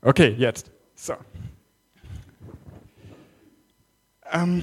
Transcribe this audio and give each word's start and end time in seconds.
Okay, 0.00 0.34
jetzt. 0.38 0.70
So. 0.94 1.14
Ähm, 4.30 4.62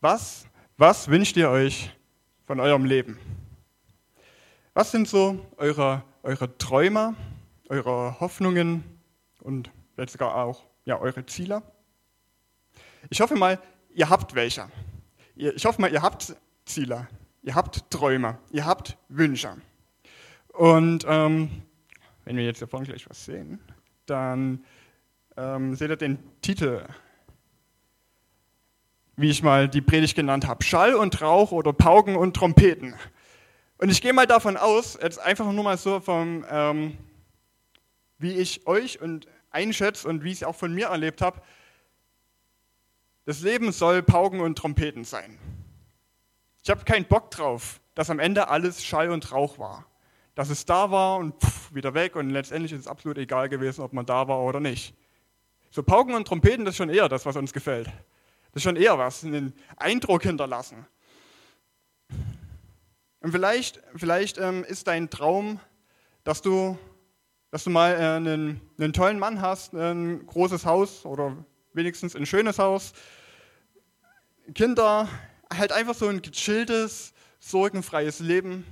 was, 0.00 0.46
was 0.76 1.06
wünscht 1.08 1.36
ihr 1.36 1.48
euch 1.50 1.92
von 2.44 2.58
eurem 2.58 2.84
Leben? 2.84 3.18
Was 4.74 4.90
sind 4.90 5.06
so 5.06 5.46
eure, 5.56 6.02
eure 6.24 6.58
Träume, 6.58 7.14
eure 7.68 8.18
Hoffnungen 8.18 8.82
und 9.40 9.70
vielleicht 9.94 10.10
sogar 10.10 10.34
auch 10.34 10.64
ja, 10.84 10.98
eure 10.98 11.24
Ziele? 11.26 11.62
Ich 13.10 13.20
hoffe 13.20 13.36
mal, 13.36 13.60
ihr 13.94 14.10
habt 14.10 14.34
welche. 14.34 14.68
Ich 15.36 15.64
hoffe 15.64 15.80
mal, 15.80 15.92
ihr 15.92 16.02
habt 16.02 16.34
Ziele, 16.64 17.06
ihr 17.42 17.54
habt 17.54 17.88
Träume, 17.88 18.38
ihr 18.50 18.66
habt 18.66 18.96
Wünsche. 19.08 19.56
Und 20.48 21.04
ähm, 21.06 21.62
wenn 22.24 22.36
wir 22.36 22.44
jetzt 22.44 22.58
hier 22.58 22.66
vorne 22.66 22.86
gleich 22.86 23.08
was 23.08 23.24
sehen, 23.24 23.60
dann 24.10 24.64
ähm, 25.36 25.74
seht 25.74 25.90
ihr 25.90 25.96
den 25.96 26.18
Titel, 26.40 26.84
wie 29.16 29.30
ich 29.30 29.42
mal 29.42 29.68
die 29.68 29.80
Predigt 29.80 30.16
genannt 30.16 30.46
habe. 30.46 30.64
Schall 30.64 30.94
und 30.94 31.20
Rauch 31.20 31.52
oder 31.52 31.72
Pauken 31.72 32.16
und 32.16 32.34
Trompeten. 32.34 32.94
Und 33.78 33.90
ich 33.90 34.02
gehe 34.02 34.12
mal 34.12 34.26
davon 34.26 34.56
aus, 34.56 34.98
jetzt 35.00 35.18
einfach 35.20 35.50
nur 35.52 35.64
mal 35.64 35.78
so 35.78 36.00
vom, 36.00 36.44
ähm, 36.50 36.98
wie 38.18 38.32
ich 38.32 38.66
euch 38.66 39.00
und 39.00 39.28
einschätze 39.50 40.08
und 40.08 40.24
wie 40.24 40.32
ich 40.32 40.38
es 40.38 40.44
auch 40.44 40.56
von 40.56 40.74
mir 40.74 40.88
erlebt 40.88 41.20
habe, 41.20 41.40
das 43.24 43.40
Leben 43.40 43.72
soll 43.72 44.02
Pauken 44.02 44.40
und 44.40 44.56
Trompeten 44.56 45.04
sein. 45.04 45.38
Ich 46.62 46.70
habe 46.70 46.84
keinen 46.84 47.04
Bock 47.04 47.30
drauf, 47.30 47.80
dass 47.94 48.10
am 48.10 48.18
Ende 48.18 48.48
alles 48.48 48.84
Schall 48.84 49.10
und 49.10 49.32
Rauch 49.32 49.58
war. 49.58 49.86
Dass 50.38 50.50
es 50.50 50.64
da 50.64 50.88
war 50.92 51.16
und 51.16 51.34
pff, 51.42 51.74
wieder 51.74 51.94
weg 51.94 52.14
und 52.14 52.30
letztendlich 52.30 52.70
ist 52.70 52.82
es 52.82 52.86
absolut 52.86 53.18
egal 53.18 53.48
gewesen, 53.48 53.80
ob 53.80 53.92
man 53.92 54.06
da 54.06 54.28
war 54.28 54.38
oder 54.38 54.60
nicht. 54.60 54.94
So 55.68 55.82
Pauken 55.82 56.14
und 56.14 56.28
Trompeten, 56.28 56.64
das 56.64 56.74
ist 56.74 56.76
schon 56.76 56.90
eher 56.90 57.08
das, 57.08 57.26
was 57.26 57.34
uns 57.34 57.52
gefällt. 57.52 57.86
Das 57.86 58.60
ist 58.60 58.62
schon 58.62 58.76
eher 58.76 58.96
was, 58.96 59.24
einen 59.24 59.52
Eindruck 59.78 60.22
hinterlassen. 60.22 60.86
Und 63.18 63.32
vielleicht, 63.32 63.82
vielleicht 63.96 64.38
ähm, 64.38 64.62
ist 64.62 64.86
dein 64.86 65.10
Traum, 65.10 65.58
dass 66.22 66.40
du, 66.40 66.78
dass 67.50 67.64
du 67.64 67.70
mal 67.70 67.94
äh, 67.94 67.96
einen, 67.96 68.60
einen 68.78 68.92
tollen 68.92 69.18
Mann 69.18 69.42
hast, 69.42 69.74
ein 69.74 70.24
großes 70.24 70.64
Haus 70.64 71.04
oder 71.04 71.36
wenigstens 71.72 72.14
ein 72.14 72.26
schönes 72.26 72.60
Haus, 72.60 72.92
Kinder, 74.54 75.08
halt 75.52 75.72
einfach 75.72 75.96
so 75.96 76.06
ein 76.06 76.22
gechilltes, 76.22 77.12
sorgenfreies 77.40 78.20
Leben. 78.20 78.64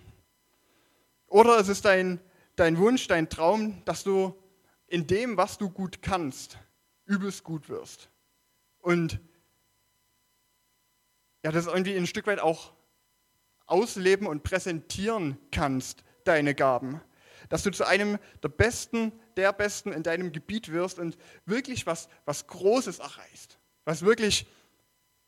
Oder 1.27 1.59
es 1.59 1.69
ist 1.69 1.85
dein, 1.85 2.21
dein 2.57 2.79
Wunsch, 2.79 3.07
dein 3.09 3.29
Traum, 3.29 3.83
dass 3.85 4.05
du 4.05 4.35
in 4.87 5.07
dem, 5.07 5.37
was 5.37 5.59
du 5.59 5.71
gut 5.71 6.03
kannst, 6.03 6.59
übelst 7.05 7.45
gut 7.45 7.69
wirst. 7.69 8.09
Und 8.79 9.21
ja, 11.43 11.53
das 11.53 11.67
irgendwie 11.67 11.97
ein 11.97 12.07
Stück 12.07 12.27
weit 12.27 12.41
auch 12.41 12.73
ausleben 13.67 14.27
und 14.27 14.43
präsentieren 14.43 15.39
kannst, 15.51 16.05
deine 16.25 16.55
Gaben. 16.55 17.01
Dass 17.49 17.63
du 17.63 17.71
zu 17.71 17.85
einem 17.85 18.19
der 18.43 18.49
Besten, 18.49 19.13
der 19.37 19.53
Besten 19.53 19.93
in 19.93 20.03
deinem 20.03 20.33
Gebiet 20.33 20.73
wirst 20.73 20.99
und 20.99 21.17
wirklich 21.45 21.87
was, 21.87 22.09
was 22.25 22.47
Großes 22.47 22.99
erreichst. 22.99 23.59
Was 23.85 24.03
wirklich 24.03 24.47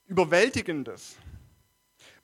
Überwältigendes. 0.06 1.16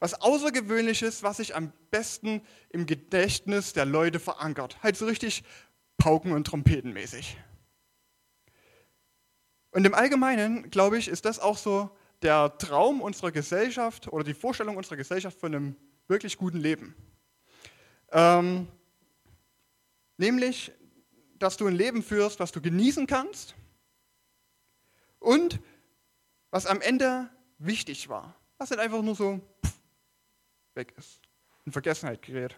Was 0.00 0.20
Außergewöhnliches, 0.20 1.22
was 1.22 1.38
sich 1.38 1.54
am 1.54 1.72
besten 1.90 2.42
im 2.70 2.86
Gedächtnis 2.86 3.72
der 3.72 3.84
Leute 3.84 4.20
verankert. 4.20 4.82
Halt 4.82 4.96
so 4.96 5.06
richtig 5.06 5.44
Pauken- 5.96 6.32
und 6.32 6.46
Trompetenmäßig. 6.46 7.36
Und 9.70 9.84
im 9.84 9.94
Allgemeinen, 9.94 10.70
glaube 10.70 10.98
ich, 10.98 11.08
ist 11.08 11.24
das 11.24 11.38
auch 11.38 11.58
so 11.58 11.90
der 12.22 12.56
Traum 12.58 13.00
unserer 13.00 13.32
Gesellschaft 13.32 14.12
oder 14.12 14.24
die 14.24 14.34
Vorstellung 14.34 14.76
unserer 14.76 14.96
Gesellschaft 14.96 15.38
von 15.38 15.54
einem 15.54 15.76
wirklich 16.06 16.36
guten 16.36 16.58
Leben. 16.58 16.94
Ähm, 18.12 18.68
nämlich, 20.16 20.72
dass 21.38 21.56
du 21.56 21.66
ein 21.66 21.74
Leben 21.74 22.02
führst, 22.02 22.40
was 22.40 22.52
du 22.52 22.60
genießen 22.60 23.06
kannst 23.06 23.54
und 25.18 25.58
was 26.50 26.66
am 26.66 26.80
Ende 26.80 27.28
wichtig 27.58 28.08
war. 28.08 28.34
Was 28.58 28.70
nicht 28.70 28.78
einfach 28.78 29.02
nur 29.02 29.16
so 29.16 29.40
pff, 29.64 29.73
weg 30.74 30.94
ist, 30.96 31.20
in 31.64 31.72
Vergessenheit 31.72 32.22
gerät. 32.22 32.56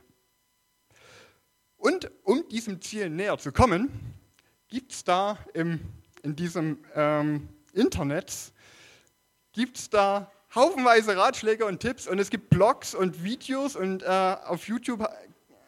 Und 1.77 2.10
um 2.25 2.49
diesem 2.49 2.81
Ziel 2.81 3.10
näher 3.10 3.38
zu 3.38 3.53
kommen, 3.53 3.91
gibt 4.69 4.93
es 4.93 5.04
da 5.04 5.38
im, 5.54 5.81
in 6.22 6.34
diesem 6.34 6.84
ähm, 6.94 7.49
Internet, 7.72 8.53
gibt 9.53 9.77
es 9.77 9.91
da 9.91 10.31
haufenweise 10.54 11.16
Ratschläge 11.16 11.66
und 11.66 11.81
Tipps 11.81 12.06
und 12.06 12.19
es 12.19 12.31
gibt 12.31 12.50
Blogs 12.50 12.94
und 12.94 13.22
Videos 13.22 13.77
und 13.77 14.03
äh, 14.03 14.06
auf 14.06 14.66
YouTube 14.69 15.06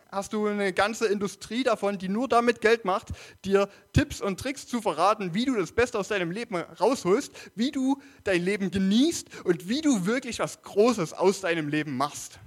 hast 0.08 0.32
du 0.32 0.46
eine 0.46 0.72
ganze 0.72 1.06
Industrie 1.06 1.62
davon, 1.62 1.98
die 1.98 2.08
nur 2.08 2.28
damit 2.28 2.60
Geld 2.60 2.84
macht, 2.84 3.08
dir 3.44 3.68
Tipps 3.92 4.20
und 4.20 4.40
Tricks 4.40 4.66
zu 4.66 4.80
verraten, 4.80 5.34
wie 5.34 5.44
du 5.44 5.54
das 5.54 5.72
Beste 5.72 5.98
aus 5.98 6.08
deinem 6.08 6.30
Leben 6.30 6.56
rausholst, 6.56 7.32
wie 7.54 7.70
du 7.70 8.00
dein 8.24 8.42
Leben 8.42 8.70
genießt 8.70 9.44
und 9.44 9.68
wie 9.68 9.80
du 9.80 10.06
wirklich 10.06 10.38
was 10.38 10.62
Großes 10.62 11.12
aus 11.12 11.40
deinem 11.40 11.68
Leben 11.68 11.96
machst. 11.96 12.38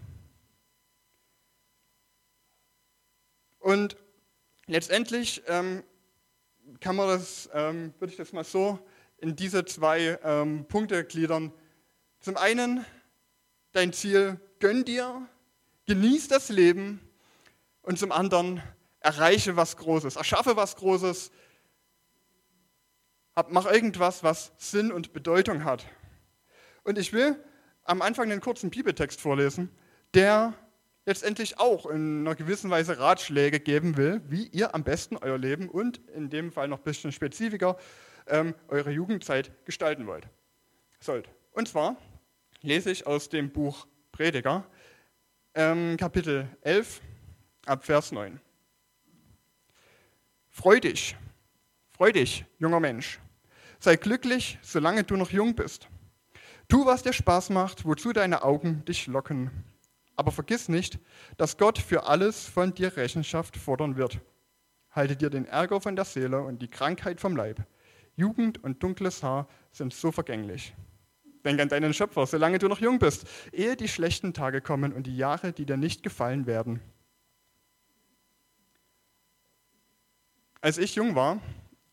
Und 3.59 3.95
letztendlich 4.65 5.43
ähm, 5.47 5.83
kann 6.79 6.95
man 6.95 7.07
das, 7.07 7.49
ähm, 7.53 7.93
würde 7.99 8.11
ich 8.11 8.17
das 8.17 8.33
mal 8.33 8.43
so 8.43 8.79
in 9.17 9.35
diese 9.35 9.65
zwei 9.65 10.19
ähm, 10.23 10.65
Punkte 10.67 11.03
gliedern. 11.03 11.53
Zum 12.19 12.37
einen 12.37 12.83
dein 13.71 13.93
Ziel, 13.93 14.39
gönn 14.59 14.83
dir, 14.83 15.27
genieß 15.85 16.27
das 16.27 16.49
Leben 16.49 16.99
und 17.81 17.99
zum 17.99 18.11
anderen 18.11 18.61
erreiche 18.99 19.55
was 19.55 19.77
Großes, 19.77 20.15
erschaffe 20.15 20.55
was 20.55 20.75
Großes, 20.75 21.31
mach 23.49 23.65
irgendwas, 23.65 24.23
was 24.23 24.53
Sinn 24.57 24.91
und 24.91 25.13
Bedeutung 25.13 25.63
hat. 25.63 25.85
Und 26.83 26.97
ich 26.97 27.13
will 27.13 27.35
am 27.83 28.01
Anfang 28.01 28.31
einen 28.31 28.41
kurzen 28.41 28.69
Bibeltext 28.69 29.19
vorlesen, 29.19 29.69
der 30.13 30.53
letztendlich 31.05 31.59
auch 31.59 31.87
in 31.87 32.21
einer 32.21 32.35
gewissen 32.35 32.69
Weise 32.69 32.99
Ratschläge 32.99 33.59
geben 33.59 33.97
will, 33.97 34.21
wie 34.27 34.47
ihr 34.47 34.75
am 34.75 34.83
besten 34.83 35.17
euer 35.17 35.37
Leben 35.37 35.69
und 35.69 35.97
in 36.09 36.29
dem 36.29 36.51
Fall 36.51 36.67
noch 36.67 36.79
ein 36.79 36.83
bisschen 36.83 37.11
spezifischer 37.11 37.77
ähm, 38.27 38.53
eure 38.67 38.91
Jugendzeit 38.91 39.51
gestalten 39.65 40.05
wollt. 40.05 40.27
Sollt. 40.99 41.27
Und 41.53 41.67
zwar 41.67 41.97
lese 42.61 42.91
ich 42.91 43.07
aus 43.07 43.29
dem 43.29 43.51
Buch 43.51 43.87
Prediger, 44.11 44.65
ähm, 45.55 45.97
Kapitel 45.97 46.47
11, 46.61 47.01
ab 47.65 47.85
Vers 47.85 48.11
9. 48.11 48.39
Freu 50.49 50.79
dich, 50.79 51.15
freu 51.91 52.11
dich, 52.11 52.45
junger 52.59 52.79
Mensch. 52.79 53.19
Sei 53.79 53.95
glücklich, 53.95 54.59
solange 54.61 55.03
du 55.03 55.15
noch 55.15 55.31
jung 55.31 55.55
bist. 55.55 55.87
Tu, 56.67 56.85
was 56.85 57.03
dir 57.03 57.13
Spaß 57.13 57.49
macht, 57.49 57.85
wozu 57.85 58.13
deine 58.13 58.43
Augen 58.43 58.85
dich 58.85 59.07
locken. 59.07 59.49
Aber 60.15 60.31
vergiss 60.31 60.69
nicht, 60.69 60.99
dass 61.37 61.57
Gott 61.57 61.79
für 61.79 62.03
alles 62.03 62.45
von 62.45 62.73
dir 62.73 62.95
Rechenschaft 62.95 63.57
fordern 63.57 63.95
wird. 63.95 64.19
Halte 64.91 65.15
dir 65.15 65.29
den 65.29 65.45
Ärger 65.45 65.81
von 65.81 65.95
der 65.95 66.05
Seele 66.05 66.41
und 66.41 66.61
die 66.61 66.67
Krankheit 66.67 67.21
vom 67.21 67.35
Leib. 67.35 67.65
Jugend 68.15 68.63
und 68.63 68.83
dunkles 68.83 69.23
Haar 69.23 69.47
sind 69.71 69.93
so 69.93 70.11
vergänglich. 70.11 70.75
Denk 71.45 71.59
an 71.59 71.69
deinen 71.69 71.93
Schöpfer, 71.93 72.27
solange 72.27 72.59
du 72.59 72.67
noch 72.67 72.79
jung 72.79 72.99
bist, 72.99 73.25
ehe 73.51 73.75
die 73.75 73.87
schlechten 73.87 74.33
Tage 74.33 74.61
kommen 74.61 74.93
und 74.93 75.07
die 75.07 75.15
Jahre, 75.15 75.53
die 75.53 75.65
dir 75.65 75.77
nicht 75.77 76.03
gefallen 76.03 76.45
werden. 76.45 76.81
Als 80.61 80.77
ich 80.77 80.93
jung 80.93 81.15
war 81.15 81.39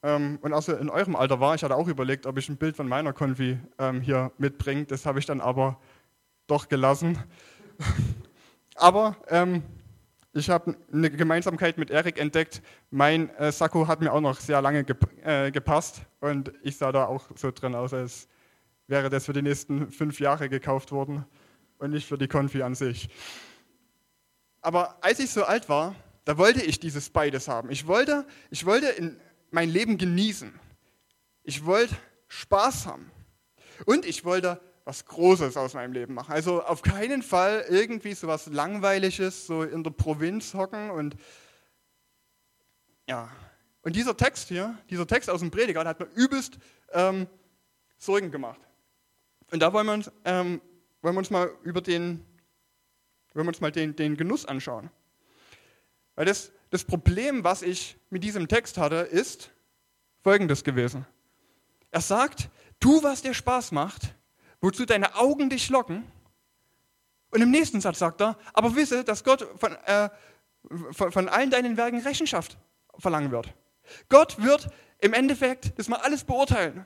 ähm, 0.03 0.39
und 0.43 0.53
also 0.53 0.77
in 0.77 0.91
eurem 0.91 1.17
Alter 1.17 1.41
war, 1.41 1.55
ich 1.55 1.65
hatte 1.65 1.75
auch 1.75 1.89
überlegt, 1.89 2.27
ob 2.27 2.37
ich 2.37 2.51
ein 2.51 2.59
Bild 2.59 2.77
von 2.77 2.87
meiner 2.87 3.15
Konfi 3.15 3.59
ähm, 3.79 4.03
hier 4.03 4.31
mitbringe. 4.37 4.85
Das 4.85 5.07
habe 5.07 5.19
ich 5.19 5.25
dann 5.25 5.41
aber 5.41 5.81
doch 6.47 6.69
gelassen. 6.69 7.19
aber 8.75 9.17
ähm, 9.29 9.63
ich 10.35 10.51
habe 10.51 10.77
eine 10.93 11.11
Gemeinsamkeit 11.11 11.79
mit 11.79 11.91
Erik 11.91 12.21
entdeckt. 12.21 12.63
Mein 12.91 13.31
äh, 13.37 13.51
Sakko 13.51 13.89
hat 13.89 14.03
mir 14.03 14.13
auch 14.13 14.21
noch 14.21 14.39
sehr 14.39 14.61
lange 14.61 14.85
gep 14.85 15.09
äh, 15.25 15.51
gepasst 15.51 16.03
und 16.21 16.53
ich 16.63 16.77
sah 16.77 16.93
da 16.93 17.07
auch 17.07 17.25
so 17.37 17.51
drin 17.51 17.75
aus, 17.75 17.95
als 17.95 18.29
wäre 18.87 19.09
das 19.09 19.25
für 19.25 19.33
die 19.33 19.43
nächsten 19.43 19.91
fünf 19.91 20.21
Jahre 20.21 20.51
gekauft 20.51 20.93
worden 20.93 21.25
und 21.79 21.91
nicht 21.91 22.07
für 22.07 22.19
die 22.19 22.29
Konfi 22.29 22.63
an 22.63 22.75
sich. 22.75 23.09
Aber 24.61 25.03
als 25.03 25.21
ich 25.21 25.31
so 25.31 25.45
alt 25.45 25.71
war, 25.71 25.95
da 26.29 26.37
wollte 26.37 26.63
ich 26.63 26.79
dieses 26.79 27.09
beides 27.09 27.49
haben. 27.49 27.71
Ich 27.71 27.87
wollte, 27.87 28.27
ich 28.51 28.67
wollte 28.67 29.19
mein 29.51 29.71
Leben 29.71 29.97
genießen. 29.97 30.53
Ich 31.43 31.65
wollte 31.65 31.97
Spaß 32.27 32.85
haben. 32.85 33.11
Und 33.87 34.05
ich 34.05 34.27
wollte 34.27 34.61
was 34.85 35.07
Großes 35.07 35.57
aus 35.57 35.73
meinem 35.73 35.95
Leben 35.95 36.13
machen. 36.13 36.31
Also 36.31 36.63
auf 36.63 36.83
keinen 36.83 37.23
Fall 37.23 37.65
irgendwie 37.71 38.13
so 38.13 38.29
was 38.29 38.45
Langweiliges, 38.45 39.47
so 39.47 39.63
in 39.63 39.83
der 39.83 39.91
Provinz 39.91 40.53
hocken 40.53 40.91
und 40.91 41.17
ja, 43.09 43.31
Und 43.81 43.97
dieser 43.97 44.15
Text 44.15 44.49
hier, 44.49 44.77
dieser 44.91 45.07
Text 45.07 45.31
aus 45.31 45.41
dem 45.41 45.51
Prediger, 45.51 45.83
hat 45.83 45.99
mir 45.99 46.11
übelst 46.15 46.59
ähm, 46.93 47.27
Sorgen 47.97 48.31
gemacht. 48.31 48.61
Und 49.51 49.61
da 49.61 49.73
wollen 49.73 49.87
wir 49.87 49.95
uns, 49.95 50.13
ähm, 50.27 50.61
wollen 51.01 51.15
wir 51.15 51.21
uns 51.21 51.31
mal 51.31 51.51
über 51.63 51.81
den, 51.81 52.23
wollen 53.33 53.47
wir 53.47 53.49
uns 53.49 53.63
mal 53.63 53.73
den, 53.73 53.97
den 53.97 54.19
Genuss 54.19 54.45
anschauen. 54.45 54.91
Weil 56.19 56.27
das, 56.27 56.51
das 56.71 56.83
Problem, 56.83 57.45
was 57.45 57.63
ich 57.63 57.97
mit 58.11 58.25
diesem 58.25 58.49
Text 58.49 58.77
hatte, 58.77 58.97
ist 58.97 59.53
folgendes 60.25 60.65
gewesen. 60.65 61.07
Er 61.93 62.01
sagt, 62.01 62.49
tu, 62.81 63.05
was 63.05 63.23
dir 63.23 63.35
Spaß 63.35 63.71
macht, 63.71 64.17
wozu 64.61 64.85
deine 64.85 65.15
Augen 65.15 65.49
dich 65.49 65.69
locken. 65.69 66.03
Und 67.31 67.41
im 67.41 67.53
nächsten 67.53 67.81
Satz 67.81 68.01
sagt 68.01 68.21
er, 68.21 68.37
aber 68.53 68.75
wisse, 68.75 69.05
dass 69.05 69.23
Gott 69.23 69.47
von, 69.61 69.77
äh, 69.87 70.11
von, 70.91 71.13
von 71.13 71.29
allen 71.29 71.51
deinen 71.51 71.77
Werken 71.77 72.01
Rechenschaft 72.01 72.59
verlangen 72.99 73.31
wird. 73.31 73.55
Gott 74.09 74.43
wird 74.43 74.71
im 74.99 75.13
Endeffekt 75.13 75.79
das 75.79 75.87
mal 75.87 76.01
alles 76.01 76.25
beurteilen. 76.25 76.85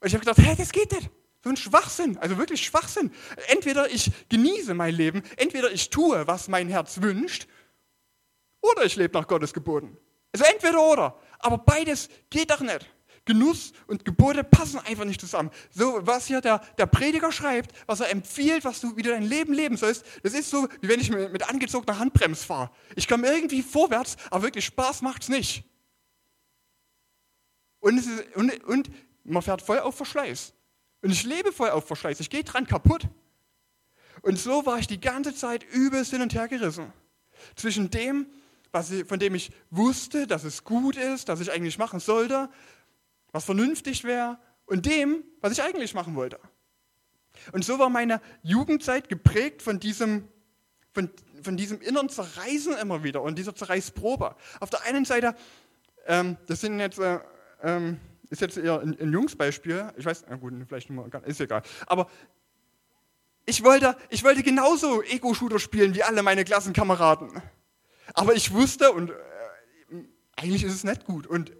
Und 0.00 0.08
ich 0.08 0.12
habe 0.12 0.26
gedacht, 0.26 0.46
hey, 0.46 0.56
das 0.56 0.72
geht 0.72 0.92
nicht. 0.92 1.08
So 1.42 1.48
ein 1.48 1.56
Schwachsinn, 1.56 2.18
also 2.18 2.36
wirklich 2.36 2.66
Schwachsinn. 2.66 3.10
Entweder 3.48 3.90
ich 3.90 4.10
genieße 4.28 4.74
mein 4.74 4.94
Leben, 4.94 5.22
entweder 5.36 5.72
ich 5.72 5.88
tue, 5.88 6.26
was 6.26 6.48
mein 6.48 6.68
Herz 6.68 7.00
wünscht, 7.00 7.48
oder 8.62 8.84
ich 8.84 8.96
lebe 8.96 9.18
nach 9.18 9.26
Gottes 9.26 9.52
Geboten. 9.52 9.96
Also 10.32 10.46
entweder 10.46 10.80
oder. 10.80 11.18
Aber 11.38 11.58
beides 11.58 12.08
geht 12.30 12.50
doch 12.50 12.60
nicht. 12.60 12.88
Genuss 13.24 13.72
und 13.86 14.04
Gebote 14.04 14.42
passen 14.42 14.80
einfach 14.80 15.04
nicht 15.04 15.20
zusammen. 15.20 15.50
So, 15.70 16.00
was 16.02 16.26
hier 16.26 16.40
der, 16.40 16.58
der 16.76 16.86
Prediger 16.86 17.30
schreibt, 17.30 17.72
was 17.86 18.00
er 18.00 18.10
empfiehlt, 18.10 18.64
was 18.64 18.80
du, 18.80 18.96
wie 18.96 19.02
du 19.02 19.10
dein 19.10 19.22
Leben 19.22 19.52
leben 19.52 19.76
sollst, 19.76 20.04
das 20.24 20.34
ist 20.34 20.50
so, 20.50 20.66
wie 20.80 20.88
wenn 20.88 21.00
ich 21.00 21.10
mit, 21.10 21.48
angezogener 21.48 21.98
Handbremse 21.98 22.44
fahre. 22.44 22.70
Ich 22.96 23.06
komme 23.06 23.28
irgendwie 23.28 23.62
vorwärts, 23.62 24.16
aber 24.30 24.44
wirklich 24.44 24.64
Spaß 24.64 25.02
macht 25.02 25.22
es 25.22 25.28
nicht. 25.28 25.64
Und, 27.78 27.98
ist, 27.98 28.08
und, 28.34 28.64
und 28.64 28.90
man 29.22 29.42
fährt 29.42 29.62
voll 29.62 29.78
auf 29.78 29.96
Verschleiß. 29.96 30.52
Und 31.02 31.10
ich 31.10 31.24
lebe 31.24 31.52
voll 31.52 31.70
auf 31.70 31.86
Verschleiß. 31.86 32.18
Ich 32.20 32.30
gehe 32.30 32.42
dran 32.42 32.66
kaputt. 32.66 33.06
Und 34.22 34.38
so 34.38 34.66
war 34.66 34.78
ich 34.78 34.86
die 34.86 35.00
ganze 35.00 35.34
Zeit 35.34 35.64
übelst 35.72 36.10
hin 36.10 36.22
und 36.22 36.34
her 36.34 36.48
gerissen. 36.48 36.92
Zwischen 37.56 37.90
dem, 37.90 38.26
was 38.72 38.90
ich, 38.90 39.06
von 39.06 39.18
dem 39.18 39.34
ich 39.34 39.52
wusste, 39.70 40.26
dass 40.26 40.44
es 40.44 40.64
gut 40.64 40.96
ist, 40.96 41.28
dass 41.28 41.40
ich 41.40 41.52
eigentlich 41.52 41.78
machen 41.78 42.00
sollte, 42.00 42.48
was 43.30 43.44
vernünftig 43.44 44.04
wäre, 44.04 44.38
und 44.66 44.86
dem, 44.86 45.22
was 45.40 45.52
ich 45.52 45.62
eigentlich 45.62 45.94
machen 45.94 46.14
wollte. 46.14 46.38
Und 47.52 47.64
so 47.64 47.78
war 47.78 47.90
meine 47.90 48.20
Jugendzeit 48.42 49.08
geprägt 49.08 49.62
von 49.62 49.80
diesem, 49.80 50.28
von, 50.92 51.10
von 51.42 51.56
diesem 51.56 51.80
inneren 51.80 52.08
Zerreißen 52.08 52.76
immer 52.78 53.02
wieder 53.04 53.22
und 53.22 53.38
dieser 53.38 53.54
Zerreißprobe. 53.54 54.34
Auf 54.60 54.70
der 54.70 54.82
einen 54.84 55.04
Seite, 55.04 55.34
ähm, 56.06 56.36
das 56.46 56.60
sind 56.60 56.78
jetzt, 56.78 56.98
äh, 56.98 57.20
ähm, 57.62 58.00
ist 58.30 58.40
jetzt 58.40 58.56
eher 58.56 58.80
ein, 58.80 58.98
ein 58.98 59.12
Jungsbeispiel, 59.12 59.92
ich 59.96 60.04
weiß, 60.04 60.24
na 60.28 60.36
gut, 60.36 60.54
vielleicht 60.66 60.90
nur, 60.90 61.08
ist 61.26 61.40
egal, 61.40 61.62
aber 61.86 62.08
ich 63.44 63.64
wollte, 63.64 63.96
ich 64.08 64.22
wollte 64.22 64.42
genauso 64.42 65.02
Ego-Shooter 65.02 65.58
spielen 65.58 65.94
wie 65.94 66.02
alle 66.02 66.22
meine 66.22 66.44
Klassenkameraden. 66.44 67.42
Aber 68.14 68.34
ich 68.34 68.52
wusste, 68.52 68.92
und 68.92 69.10
äh, 69.10 69.14
eigentlich 70.36 70.64
ist 70.64 70.74
es 70.74 70.84
nicht 70.84 71.04
gut 71.04 71.26
und 71.26 71.50
äh, 71.50 71.54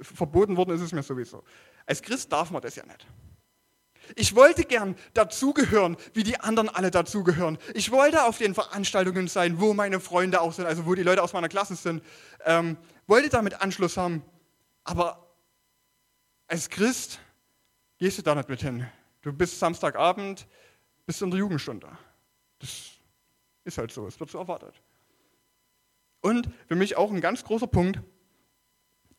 verboten 0.00 0.56
worden 0.56 0.74
ist 0.74 0.80
es 0.80 0.92
mir 0.92 1.02
sowieso. 1.02 1.42
Als 1.86 2.02
Christ 2.02 2.32
darf 2.32 2.50
man 2.50 2.62
das 2.62 2.76
ja 2.76 2.84
nicht. 2.84 3.06
Ich 4.14 4.36
wollte 4.36 4.64
gern 4.64 4.94
dazugehören, 5.14 5.96
wie 6.14 6.22
die 6.22 6.38
anderen 6.38 6.68
alle 6.68 6.90
dazugehören. 6.90 7.58
Ich 7.74 7.90
wollte 7.90 8.24
auf 8.24 8.38
den 8.38 8.54
Veranstaltungen 8.54 9.26
sein, 9.26 9.60
wo 9.60 9.74
meine 9.74 9.98
Freunde 9.98 10.40
auch 10.40 10.52
sind, 10.52 10.66
also 10.66 10.86
wo 10.86 10.94
die 10.94 11.02
Leute 11.02 11.22
aus 11.22 11.32
meiner 11.32 11.48
Klasse 11.48 11.74
sind. 11.74 12.04
Ähm, 12.44 12.76
wollte 13.06 13.28
damit 13.30 13.60
Anschluss 13.60 13.96
haben. 13.96 14.22
Aber 14.84 15.26
als 16.46 16.68
Christ 16.68 17.18
gehst 17.98 18.18
du 18.18 18.22
da 18.22 18.34
nicht 18.34 18.48
mit 18.48 18.60
hin. 18.60 18.86
Du 19.22 19.32
bist 19.32 19.58
Samstagabend, 19.58 20.46
bist 21.04 21.22
in 21.22 21.30
der 21.30 21.40
Jugendstunde. 21.40 21.88
Das 22.60 22.70
ist 23.64 23.78
halt 23.78 23.90
so, 23.90 24.06
es 24.06 24.18
wird 24.20 24.30
so 24.30 24.38
erwartet. 24.38 24.74
Und 26.26 26.48
für 26.66 26.74
mich 26.74 26.96
auch 26.96 27.12
ein 27.12 27.20
ganz 27.20 27.44
großer 27.44 27.68
Punkt, 27.68 28.00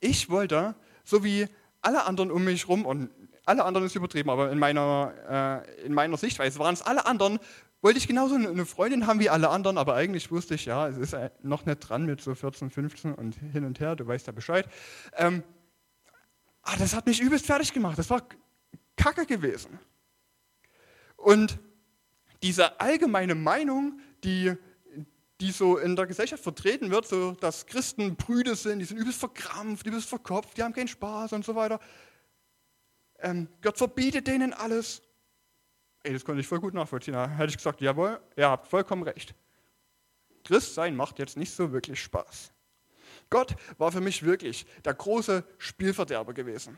ich 0.02 0.30
wollte, 0.30 0.76
so 1.06 1.24
wie 1.24 1.48
alle 1.82 2.04
anderen 2.04 2.32
um 2.32 2.44
mich 2.44 2.68
rum, 2.68 2.86
und 2.86 3.10
alle 3.46 3.64
anderen 3.64 3.88
ist 3.88 3.96
übertrieben, 3.96 4.30
aber 4.30 4.52
in 4.52 4.60
meiner, 4.60 5.64
äh, 5.66 5.86
in 5.86 5.94
meiner 5.94 6.18
Sichtweise 6.18 6.60
waren 6.60 6.74
es 6.74 6.82
alle 6.82 7.06
anderen, 7.06 7.40
wollte 7.82 7.98
ich 7.98 8.10
genauso 8.10 8.36
eine 8.36 8.66
Freundin 8.66 9.08
haben 9.08 9.22
wie 9.22 9.30
alle 9.30 9.48
anderen, 9.48 9.78
aber 9.78 9.96
eigentlich 9.96 10.32
wusste 10.32 10.56
ich, 10.56 10.66
ja, 10.66 10.90
es 10.90 10.98
ist 10.98 11.16
noch 11.44 11.66
nicht 11.66 11.80
dran 11.80 12.06
mit 12.06 12.20
so 12.20 12.36
14, 12.36 12.72
15 12.72 13.14
und 13.14 13.36
hin 13.54 13.64
und 13.64 13.80
her, 13.80 13.96
du 13.96 14.06
weißt 14.06 14.28
ja 14.28 14.34
Bescheid. 14.34 14.68
Ähm, 15.16 15.44
ah, 16.64 16.76
das 16.78 16.94
hat 16.94 17.06
mich 17.06 17.22
übelst 17.22 17.46
fertig 17.46 17.72
gemacht, 17.72 17.98
das 17.98 18.10
war 18.10 18.22
kacke 18.98 19.26
gewesen. 19.26 19.80
Und 21.16 21.58
diese 22.44 22.82
allgemeine 22.82 23.34
Meinung, 23.34 24.02
die 24.26 24.58
die 25.40 25.52
so 25.52 25.78
in 25.78 25.96
der 25.96 26.08
Gesellschaft 26.08 26.42
vertreten 26.42 26.90
wird, 26.90 27.08
so 27.08 27.32
dass 27.32 27.66
Christen 27.66 28.16
Brüder 28.16 28.56
sind, 28.56 28.80
die 28.80 28.86
sind 28.86 28.98
übelst 28.98 29.20
verkrampft, 29.20 29.86
übelst 29.86 30.10
verkopft, 30.10 30.58
die 30.58 30.64
haben 30.64 30.74
keinen 30.74 30.88
Spaß 30.88 31.34
und 31.34 31.46
so 31.46 31.56
weiter. 31.56 31.80
Ähm, 33.20 33.48
Gott 33.62 33.78
verbietet 33.78 34.28
denen 34.28 34.54
alles. 34.54 35.02
Ey, 36.04 36.14
das 36.14 36.24
konnte 36.26 36.42
ich 36.42 36.48
voll 36.48 36.60
gut 36.60 36.74
nachvollziehen. 36.74 37.14
Da 37.14 37.28
hätte 37.28 37.50
ich 37.50 37.58
gesagt, 37.58 37.82
jawohl, 37.82 38.20
ihr 38.36 38.50
habt 38.50 38.68
vollkommen 38.68 39.04
recht. 39.04 39.36
Christ 40.44 40.74
sein 40.74 40.96
macht 40.96 41.20
jetzt 41.20 41.38
nicht 41.38 41.54
so 41.54 41.72
wirklich 41.72 42.02
Spaß. 42.02 42.52
Gott 43.30 43.56
war 43.78 43.92
für 43.92 44.02
mich 44.02 44.24
wirklich 44.24 44.66
der 44.86 44.94
große 44.94 45.44
Spielverderber 45.58 46.34
gewesen. 46.34 46.78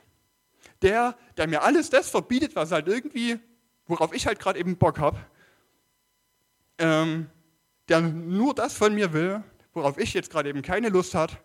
Der, 0.81 1.17
der 1.37 1.47
mir 1.47 1.61
alles 1.61 1.89
das 1.89 2.09
verbietet, 2.09 2.55
was 2.55 2.71
halt 2.71 2.87
irgendwie, 2.87 3.39
worauf 3.85 4.13
ich 4.13 4.25
halt 4.25 4.39
gerade 4.39 4.59
eben 4.59 4.77
Bock 4.77 4.99
habe. 4.99 5.19
Ähm, 6.77 7.29
der 7.89 8.01
nur 8.01 8.53
das 8.53 8.73
von 8.73 8.93
mir 8.93 9.11
will, 9.13 9.43
worauf 9.73 9.97
ich 9.97 10.13
jetzt 10.13 10.29
gerade 10.29 10.49
eben 10.49 10.61
keine 10.61 10.89
Lust 10.89 11.15
hat. 11.15 11.41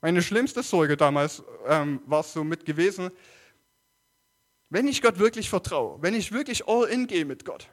Meine 0.00 0.22
schlimmste 0.22 0.62
Sorge 0.62 0.96
damals 0.96 1.42
ähm, 1.66 2.00
war 2.06 2.20
es 2.20 2.32
so 2.32 2.44
mit 2.44 2.64
gewesen, 2.64 3.10
wenn 4.68 4.88
ich 4.88 5.00
Gott 5.00 5.18
wirklich 5.18 5.48
vertraue, 5.48 6.00
wenn 6.02 6.14
ich 6.14 6.32
wirklich 6.32 6.66
all 6.66 6.88
in 6.88 7.06
gehe 7.06 7.24
mit 7.24 7.44
Gott, 7.44 7.68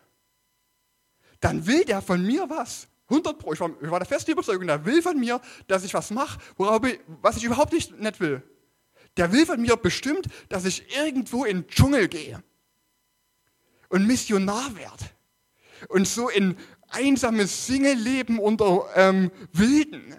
dann 1.39 1.65
will 1.65 1.83
der 1.85 2.01
von 2.01 2.25
mir 2.25 2.49
was. 2.49 2.87
100 3.09 3.37
Pro. 3.37 3.53
Ich 3.53 3.59
war, 3.59 3.69
ich 3.81 3.91
war 3.91 3.99
der 3.99 4.07
festen 4.07 4.31
Überzeugung, 4.31 4.67
der 4.67 4.85
will 4.85 5.01
von 5.01 5.19
mir, 5.19 5.41
dass 5.67 5.83
ich 5.83 5.93
was 5.93 6.09
mache, 6.11 6.39
was 6.57 7.37
ich 7.37 7.43
überhaupt 7.43 7.73
nicht, 7.73 7.99
nicht 7.99 8.19
will. 8.19 8.41
Der 9.17 9.31
will 9.31 9.45
von 9.45 9.61
mir 9.61 9.75
bestimmt, 9.75 10.27
dass 10.49 10.65
ich 10.65 10.95
irgendwo 10.95 11.45
in 11.45 11.61
den 11.61 11.67
Dschungel 11.67 12.07
gehe 12.07 12.41
und 13.89 14.07
Missionar 14.07 14.75
werde 14.75 15.05
und 15.89 16.07
so 16.07 16.29
in 16.29 16.57
einsames 16.93 17.67
Single-Leben 17.67 18.39
unter 18.39 18.85
ähm, 18.95 19.31
Wilden. 19.51 20.15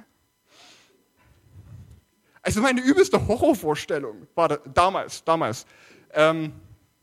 Also 2.42 2.60
meine 2.60 2.82
übelste 2.82 3.26
Horrorvorstellung 3.26 4.26
war 4.34 4.48
da, 4.48 4.58
damals, 4.72 5.24
damals. 5.24 5.66
Ähm, 6.12 6.52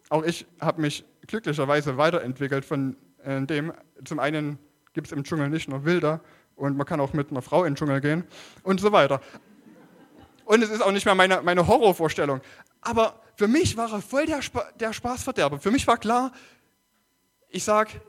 auch 0.09 0.23
ich 0.23 0.45
habe 0.59 0.81
mich 0.81 1.03
glücklicherweise 1.25 1.97
weiterentwickelt 1.97 2.63
von 2.63 2.95
äh, 3.23 3.41
dem. 3.41 3.73
Zum 4.05 4.19
einen 4.19 4.59
gibt 4.93 5.07
es 5.07 5.13
im 5.13 5.23
Dschungel 5.23 5.49
nicht 5.49 5.67
nur 5.67 5.83
Wilder 5.85 6.21
und 6.55 6.77
man 6.77 6.85
kann 6.85 6.99
auch 6.99 7.13
mit 7.13 7.31
einer 7.31 7.41
Frau 7.41 7.63
in 7.63 7.71
den 7.71 7.77
Dschungel 7.77 8.01
gehen 8.01 8.23
und 8.63 8.79
so 8.79 8.91
weiter. 8.91 9.21
Und 10.45 10.61
es 10.61 10.69
ist 10.69 10.81
auch 10.81 10.91
nicht 10.91 11.05
mehr 11.05 11.15
meine, 11.15 11.41
meine 11.41 11.65
Horrorvorstellung. 11.65 12.41
Aber 12.81 13.21
für 13.35 13.47
mich 13.47 13.77
war 13.77 13.91
er 13.91 14.01
voll 14.01 14.25
der, 14.25 14.41
Spa 14.41 14.65
der 14.79 14.93
Spaßverderber. 14.93 15.59
Für 15.59 15.71
mich 15.71 15.87
war 15.87 15.97
klar, 15.97 16.31
ich 17.49 17.63
sage, 17.63 18.01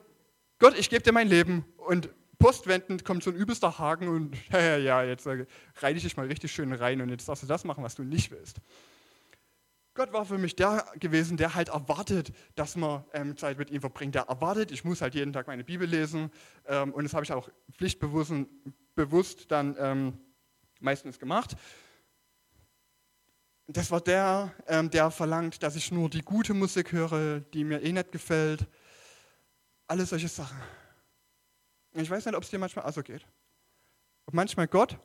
Gott, 0.62 0.78
ich 0.78 0.88
gebe 0.88 1.02
dir 1.02 1.10
mein 1.10 1.26
Leben 1.26 1.64
und 1.76 2.08
postwendend 2.38 3.04
kommt 3.04 3.24
so 3.24 3.30
ein 3.30 3.36
übelster 3.36 3.80
Haken 3.80 4.06
und 4.06 4.36
ja, 4.52 4.76
ja, 4.76 5.02
jetzt 5.02 5.26
äh, 5.26 5.44
reite 5.78 5.96
ich 5.96 6.04
dich 6.04 6.16
mal 6.16 6.28
richtig 6.28 6.52
schön 6.52 6.72
rein 6.72 7.00
und 7.00 7.08
jetzt 7.08 7.28
darfst 7.28 7.42
du 7.42 7.48
das 7.48 7.64
machen, 7.64 7.82
was 7.82 7.96
du 7.96 8.04
nicht 8.04 8.30
willst. 8.30 8.60
Gott 9.94 10.12
war 10.12 10.24
für 10.24 10.38
mich 10.38 10.54
der 10.54 10.86
gewesen, 11.00 11.36
der 11.36 11.56
halt 11.56 11.70
erwartet, 11.70 12.32
dass 12.54 12.76
man 12.76 13.02
ähm, 13.12 13.36
Zeit 13.36 13.58
mit 13.58 13.72
ihm 13.72 13.80
verbringt. 13.80 14.14
Der 14.14 14.28
erwartet, 14.28 14.70
ich 14.70 14.84
muss 14.84 15.00
halt 15.00 15.16
jeden 15.16 15.32
Tag 15.32 15.48
meine 15.48 15.64
Bibel 15.64 15.88
lesen 15.88 16.30
ähm, 16.68 16.92
und 16.92 17.02
das 17.02 17.12
habe 17.12 17.24
ich 17.24 17.32
auch 17.32 17.48
pflichtbewusst 17.72 18.32
bewusst 18.94 19.50
dann 19.50 19.74
ähm, 19.80 20.16
meistens 20.78 21.18
gemacht. 21.18 21.56
Das 23.66 23.90
war 23.90 24.00
der, 24.00 24.54
ähm, 24.68 24.90
der 24.90 25.10
verlangt, 25.10 25.64
dass 25.64 25.74
ich 25.74 25.90
nur 25.90 26.08
die 26.08 26.22
gute 26.22 26.54
Musik 26.54 26.92
höre, 26.92 27.40
die 27.40 27.64
mir 27.64 27.82
eh 27.82 27.90
nicht 27.90 28.12
gefällt, 28.12 28.68
alles 29.92 30.08
solche 30.08 30.28
Sachen. 30.28 30.56
Ich 31.92 32.08
weiß 32.08 32.24
nicht, 32.24 32.34
ob 32.34 32.42
es 32.42 32.48
dir 32.48 32.58
manchmal 32.58 32.86
auch 32.86 32.92
so 32.94 33.02
geht. 33.02 33.26
Ob 34.24 34.32
manchmal 34.32 34.66
Gott 34.66 34.98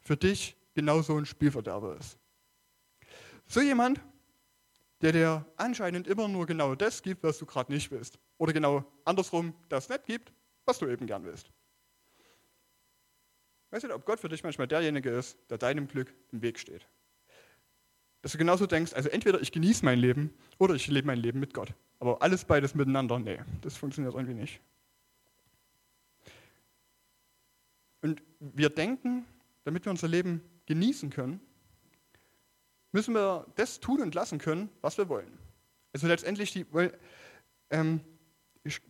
für 0.00 0.16
dich 0.16 0.56
genauso 0.74 1.16
ein 1.16 1.26
Spielverderber 1.26 1.96
ist. 1.96 2.16
So 3.46 3.60
jemand, 3.60 4.00
der 5.00 5.10
dir 5.10 5.44
anscheinend 5.56 6.06
immer 6.06 6.28
nur 6.28 6.46
genau 6.46 6.76
das 6.76 7.02
gibt, 7.02 7.24
was 7.24 7.38
du 7.38 7.46
gerade 7.46 7.72
nicht 7.72 7.90
willst. 7.90 8.20
Oder 8.38 8.52
genau 8.52 8.84
andersrum 9.04 9.54
das 9.68 9.88
nicht 9.88 10.06
gibt, 10.06 10.32
was 10.66 10.78
du 10.78 10.86
eben 10.86 11.08
gern 11.08 11.24
willst. 11.24 11.50
Weißt 13.70 13.82
du, 13.82 13.92
ob 13.92 14.06
Gott 14.06 14.20
für 14.20 14.28
dich 14.28 14.44
manchmal 14.44 14.68
derjenige 14.68 15.10
ist, 15.10 15.36
der 15.50 15.58
deinem 15.58 15.88
Glück 15.88 16.14
im 16.30 16.42
Weg 16.42 16.60
steht? 16.60 16.86
Dass 18.20 18.30
du 18.30 18.38
genauso 18.38 18.66
denkst, 18.66 18.92
also 18.92 19.08
entweder 19.08 19.40
ich 19.40 19.50
genieße 19.50 19.84
mein 19.84 19.98
Leben 19.98 20.32
oder 20.58 20.74
ich 20.76 20.86
lebe 20.86 21.08
mein 21.08 21.18
Leben 21.18 21.40
mit 21.40 21.52
Gott. 21.54 21.74
Aber 22.02 22.20
alles 22.20 22.44
beides 22.44 22.74
miteinander, 22.74 23.20
nee, 23.20 23.38
das 23.60 23.76
funktioniert 23.76 24.12
irgendwie 24.14 24.34
nicht. 24.34 24.60
Und 28.00 28.20
wir 28.40 28.70
denken, 28.70 29.24
damit 29.62 29.84
wir 29.84 29.90
unser 29.90 30.08
Leben 30.08 30.42
genießen 30.66 31.10
können, 31.10 31.40
müssen 32.90 33.14
wir 33.14 33.46
das 33.54 33.78
tun 33.78 34.00
und 34.00 34.16
lassen 34.16 34.38
können, 34.38 34.68
was 34.80 34.98
wir 34.98 35.08
wollen. 35.08 35.38
Also 35.92 36.08
letztendlich 36.08 36.52
die, 36.52 36.66
ähm, 37.70 38.00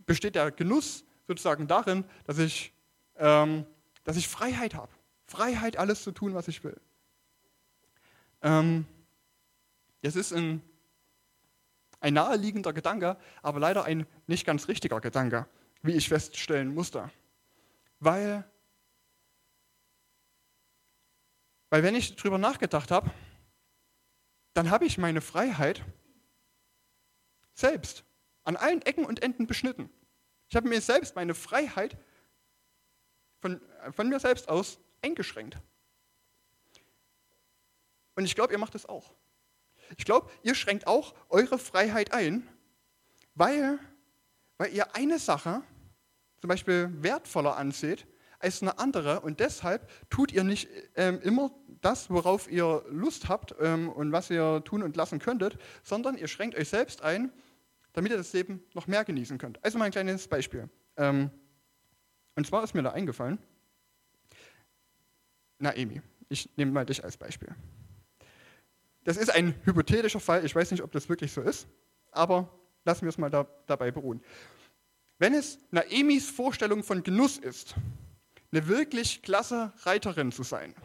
besteht 0.07 0.33
der 0.33 0.49
Genuss 0.49 1.05
sozusagen 1.27 1.67
darin, 1.67 2.05
dass 2.25 2.39
ich, 2.39 2.73
ähm, 3.17 3.67
dass 4.05 4.17
ich 4.17 4.27
Freiheit 4.27 4.73
habe. 4.73 4.91
Freiheit, 5.27 5.77
alles 5.77 6.01
zu 6.01 6.13
tun, 6.13 6.33
was 6.33 6.47
ich 6.47 6.63
will. 6.63 6.81
Ähm, 8.41 8.87
das 10.01 10.15
ist 10.15 10.33
ein, 10.33 10.63
ein 12.03 12.13
naheliegender 12.15 12.73
Gedanke, 12.73 13.17
aber 13.41 13.61
leider 13.61 13.85
ein 13.85 14.05
nicht 14.27 14.45
ganz 14.45 14.67
richtiger 14.67 14.99
Gedanke, 14.99 15.47
wie 15.81 15.93
ich 15.93 16.09
feststellen 16.09 16.73
musste. 16.73 17.09
Weil, 17.99 18.43
weil 21.69 21.81
wenn 21.81 21.95
ich 21.95 22.17
darüber 22.17 22.37
nachgedacht 22.37 22.91
habe, 22.91 23.09
dann 24.53 24.69
habe 24.69 24.85
ich 24.85 24.97
meine 24.97 25.21
Freiheit 25.21 25.81
selbst 27.53 28.03
an 28.43 28.57
allen 28.57 28.81
Ecken 28.81 29.05
und 29.05 29.23
Enden 29.23 29.47
beschnitten. 29.47 29.89
Ich 30.49 30.57
habe 30.57 30.67
mir 30.67 30.81
selbst 30.81 31.15
meine 31.15 31.33
Freiheit 31.33 31.97
von, 33.39 33.61
von 33.91 34.09
mir 34.09 34.19
selbst 34.19 34.49
aus 34.49 34.77
eingeschränkt. 35.01 35.57
Und 38.15 38.25
ich 38.25 38.35
glaube, 38.35 38.51
ihr 38.51 38.59
macht 38.59 38.75
es 38.75 38.85
auch. 38.85 39.13
Ich 39.97 40.05
glaube, 40.05 40.29
ihr 40.43 40.55
schränkt 40.55 40.87
auch 40.87 41.13
eure 41.29 41.57
Freiheit 41.57 42.13
ein, 42.13 42.47
weil, 43.35 43.79
weil 44.57 44.73
ihr 44.73 44.95
eine 44.95 45.19
Sache 45.19 45.61
zum 46.39 46.47
Beispiel 46.47 46.89
wertvoller 47.01 47.57
anseht 47.57 48.05
als 48.39 48.61
eine 48.61 48.77
andere 48.77 49.21
und 49.21 49.39
deshalb 49.39 49.89
tut 50.09 50.31
ihr 50.31 50.43
nicht 50.43 50.67
ähm, 50.95 51.21
immer 51.21 51.51
das, 51.81 52.09
worauf 52.09 52.51
ihr 52.51 52.83
Lust 52.89 53.29
habt 53.29 53.55
ähm, 53.59 53.89
und 53.89 54.11
was 54.11 54.29
ihr 54.29 54.61
tun 54.65 54.83
und 54.83 54.95
lassen 54.97 55.19
könntet, 55.19 55.57
sondern 55.83 56.17
ihr 56.17 56.27
schränkt 56.27 56.57
euch 56.57 56.69
selbst 56.69 57.01
ein, 57.01 57.31
damit 57.93 58.11
ihr 58.11 58.17
das 58.17 58.33
Leben 58.33 58.61
noch 58.73 58.87
mehr 58.87 59.05
genießen 59.05 59.37
könnt. 59.37 59.63
Also 59.63 59.77
mal 59.77 59.85
ein 59.85 59.91
kleines 59.91 60.27
Beispiel. 60.27 60.69
Ähm, 60.97 61.29
und 62.35 62.47
zwar 62.47 62.63
ist 62.63 62.73
mir 62.73 62.83
da 62.83 62.91
eingefallen, 62.91 63.39
Naemi, 65.59 66.01
ich 66.29 66.49
nehme 66.57 66.71
mal 66.71 66.85
dich 66.85 67.03
als 67.03 67.15
Beispiel. 67.15 67.55
Das 69.03 69.17
ist 69.17 69.29
ein 69.29 69.55
hypothetischer 69.65 70.19
Fall, 70.19 70.45
ich 70.45 70.55
weiß 70.55 70.71
nicht, 70.71 70.83
ob 70.83 70.91
das 70.91 71.09
wirklich 71.09 71.31
so 71.31 71.41
ist, 71.41 71.67
aber 72.11 72.49
lassen 72.85 73.01
wir 73.01 73.09
es 73.09 73.17
mal 73.17 73.29
da, 73.29 73.47
dabei 73.67 73.91
beruhen. 73.91 74.23
Wenn 75.19 75.33
es 75.33 75.59
Naemis 75.71 76.29
Vorstellung 76.29 76.83
von 76.83 77.03
Genuss 77.03 77.37
ist, 77.37 77.75
eine 78.51 78.67
wirklich 78.67 79.21
klasse 79.21 79.73
Reiterin 79.83 80.31
zu 80.31 80.43
sein, 80.43 80.75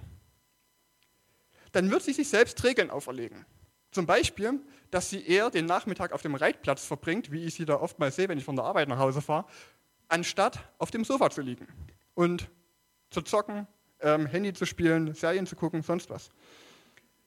dann 1.72 1.90
wird 1.90 2.02
sie 2.02 2.12
sich 2.12 2.28
selbst 2.28 2.62
Regeln 2.64 2.90
auferlegen. 2.90 3.44
Zum 3.90 4.06
Beispiel, 4.06 4.60
dass 4.90 5.10
sie 5.10 5.26
eher 5.26 5.50
den 5.50 5.66
Nachmittag 5.66 6.12
auf 6.12 6.22
dem 6.22 6.34
Reitplatz 6.34 6.84
verbringt, 6.84 7.30
wie 7.30 7.44
ich 7.44 7.54
sie 7.54 7.64
da 7.64 7.76
oftmals 7.76 8.16
sehe, 8.16 8.28
wenn 8.28 8.38
ich 8.38 8.44
von 8.44 8.56
der 8.56 8.64
Arbeit 8.64 8.88
nach 8.88 8.98
Hause 8.98 9.20
fahre, 9.22 9.46
anstatt 10.08 10.58
auf 10.78 10.90
dem 10.90 11.04
Sofa 11.04 11.30
zu 11.30 11.40
liegen 11.40 11.68
und 12.14 12.50
zu 13.10 13.22
zocken, 13.22 13.66
ähm, 14.00 14.26
Handy 14.26 14.52
zu 14.52 14.66
spielen, 14.66 15.14
Serien 15.14 15.46
zu 15.46 15.56
gucken, 15.56 15.82
sonst 15.82 16.10
was. 16.10 16.30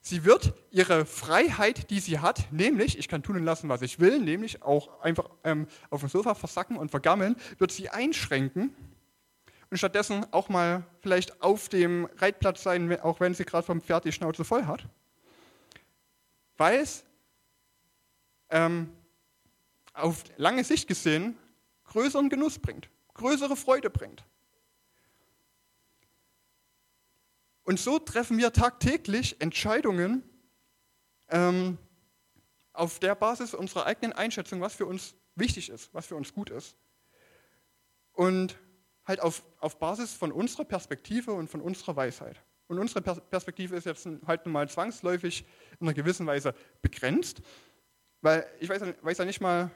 Sie 0.03 0.25
wird 0.25 0.53
ihre 0.71 1.05
Freiheit, 1.05 1.91
die 1.91 1.99
sie 1.99 2.19
hat, 2.19 2.51
nämlich, 2.51 2.97
ich 2.97 3.07
kann 3.07 3.21
tun 3.21 3.35
und 3.35 3.45
lassen, 3.45 3.69
was 3.69 3.83
ich 3.83 3.99
will, 3.99 4.19
nämlich 4.19 4.63
auch 4.63 4.99
einfach 5.01 5.29
ähm, 5.43 5.67
auf 5.91 5.99
dem 5.99 6.09
Sofa 6.09 6.33
versacken 6.33 6.75
und 6.75 6.89
vergammeln, 6.89 7.35
wird 7.59 7.71
sie 7.71 7.89
einschränken 7.89 8.75
und 9.69 9.77
stattdessen 9.77 10.25
auch 10.31 10.49
mal 10.49 10.83
vielleicht 11.01 11.41
auf 11.43 11.69
dem 11.69 12.09
Reitplatz 12.17 12.63
sein, 12.63 12.99
auch 12.99 13.19
wenn 13.19 13.35
sie 13.35 13.45
gerade 13.45 13.65
vom 13.65 13.79
Pferd 13.79 14.05
die 14.05 14.11
Schnauze 14.11 14.43
voll 14.43 14.65
hat. 14.65 14.85
Weil 16.57 16.79
es 16.79 17.03
ähm, 18.49 18.91
auf 19.93 20.23
lange 20.37 20.63
Sicht 20.63 20.87
gesehen 20.87 21.37
größeren 21.85 22.29
Genuss 22.29 22.57
bringt, 22.57 22.89
größere 23.13 23.55
Freude 23.55 23.89
bringt. 23.89 24.23
Und 27.71 27.79
so 27.79 27.99
treffen 27.99 28.37
wir 28.37 28.51
tagtäglich 28.51 29.39
Entscheidungen 29.39 30.29
ähm, 31.29 31.77
auf 32.73 32.99
der 32.99 33.15
Basis 33.15 33.53
unserer 33.53 33.85
eigenen 33.85 34.11
Einschätzung, 34.11 34.59
was 34.59 34.75
für 34.75 34.85
uns 34.85 35.15
wichtig 35.35 35.69
ist, 35.69 35.93
was 35.93 36.05
für 36.05 36.17
uns 36.17 36.33
gut 36.33 36.49
ist. 36.49 36.75
Und 38.11 38.57
halt 39.05 39.21
auf, 39.21 39.45
auf 39.59 39.79
Basis 39.79 40.11
von 40.11 40.33
unserer 40.33 40.65
Perspektive 40.65 41.31
und 41.31 41.49
von 41.49 41.61
unserer 41.61 41.95
Weisheit. 41.95 42.43
Und 42.67 42.77
unsere 42.77 43.01
Perspektive 43.01 43.77
ist 43.77 43.85
jetzt 43.85 44.05
halt 44.27 44.45
nun 44.45 44.51
mal 44.51 44.67
zwangsläufig 44.67 45.45
in 45.79 45.87
einer 45.87 45.93
gewissen 45.93 46.27
Weise 46.27 46.53
begrenzt, 46.81 47.41
weil 48.19 48.45
ich 48.59 48.67
weiß, 48.67 48.81
weiß 49.01 49.19
ja 49.19 49.23
nicht 49.23 49.39
mal, 49.39 49.71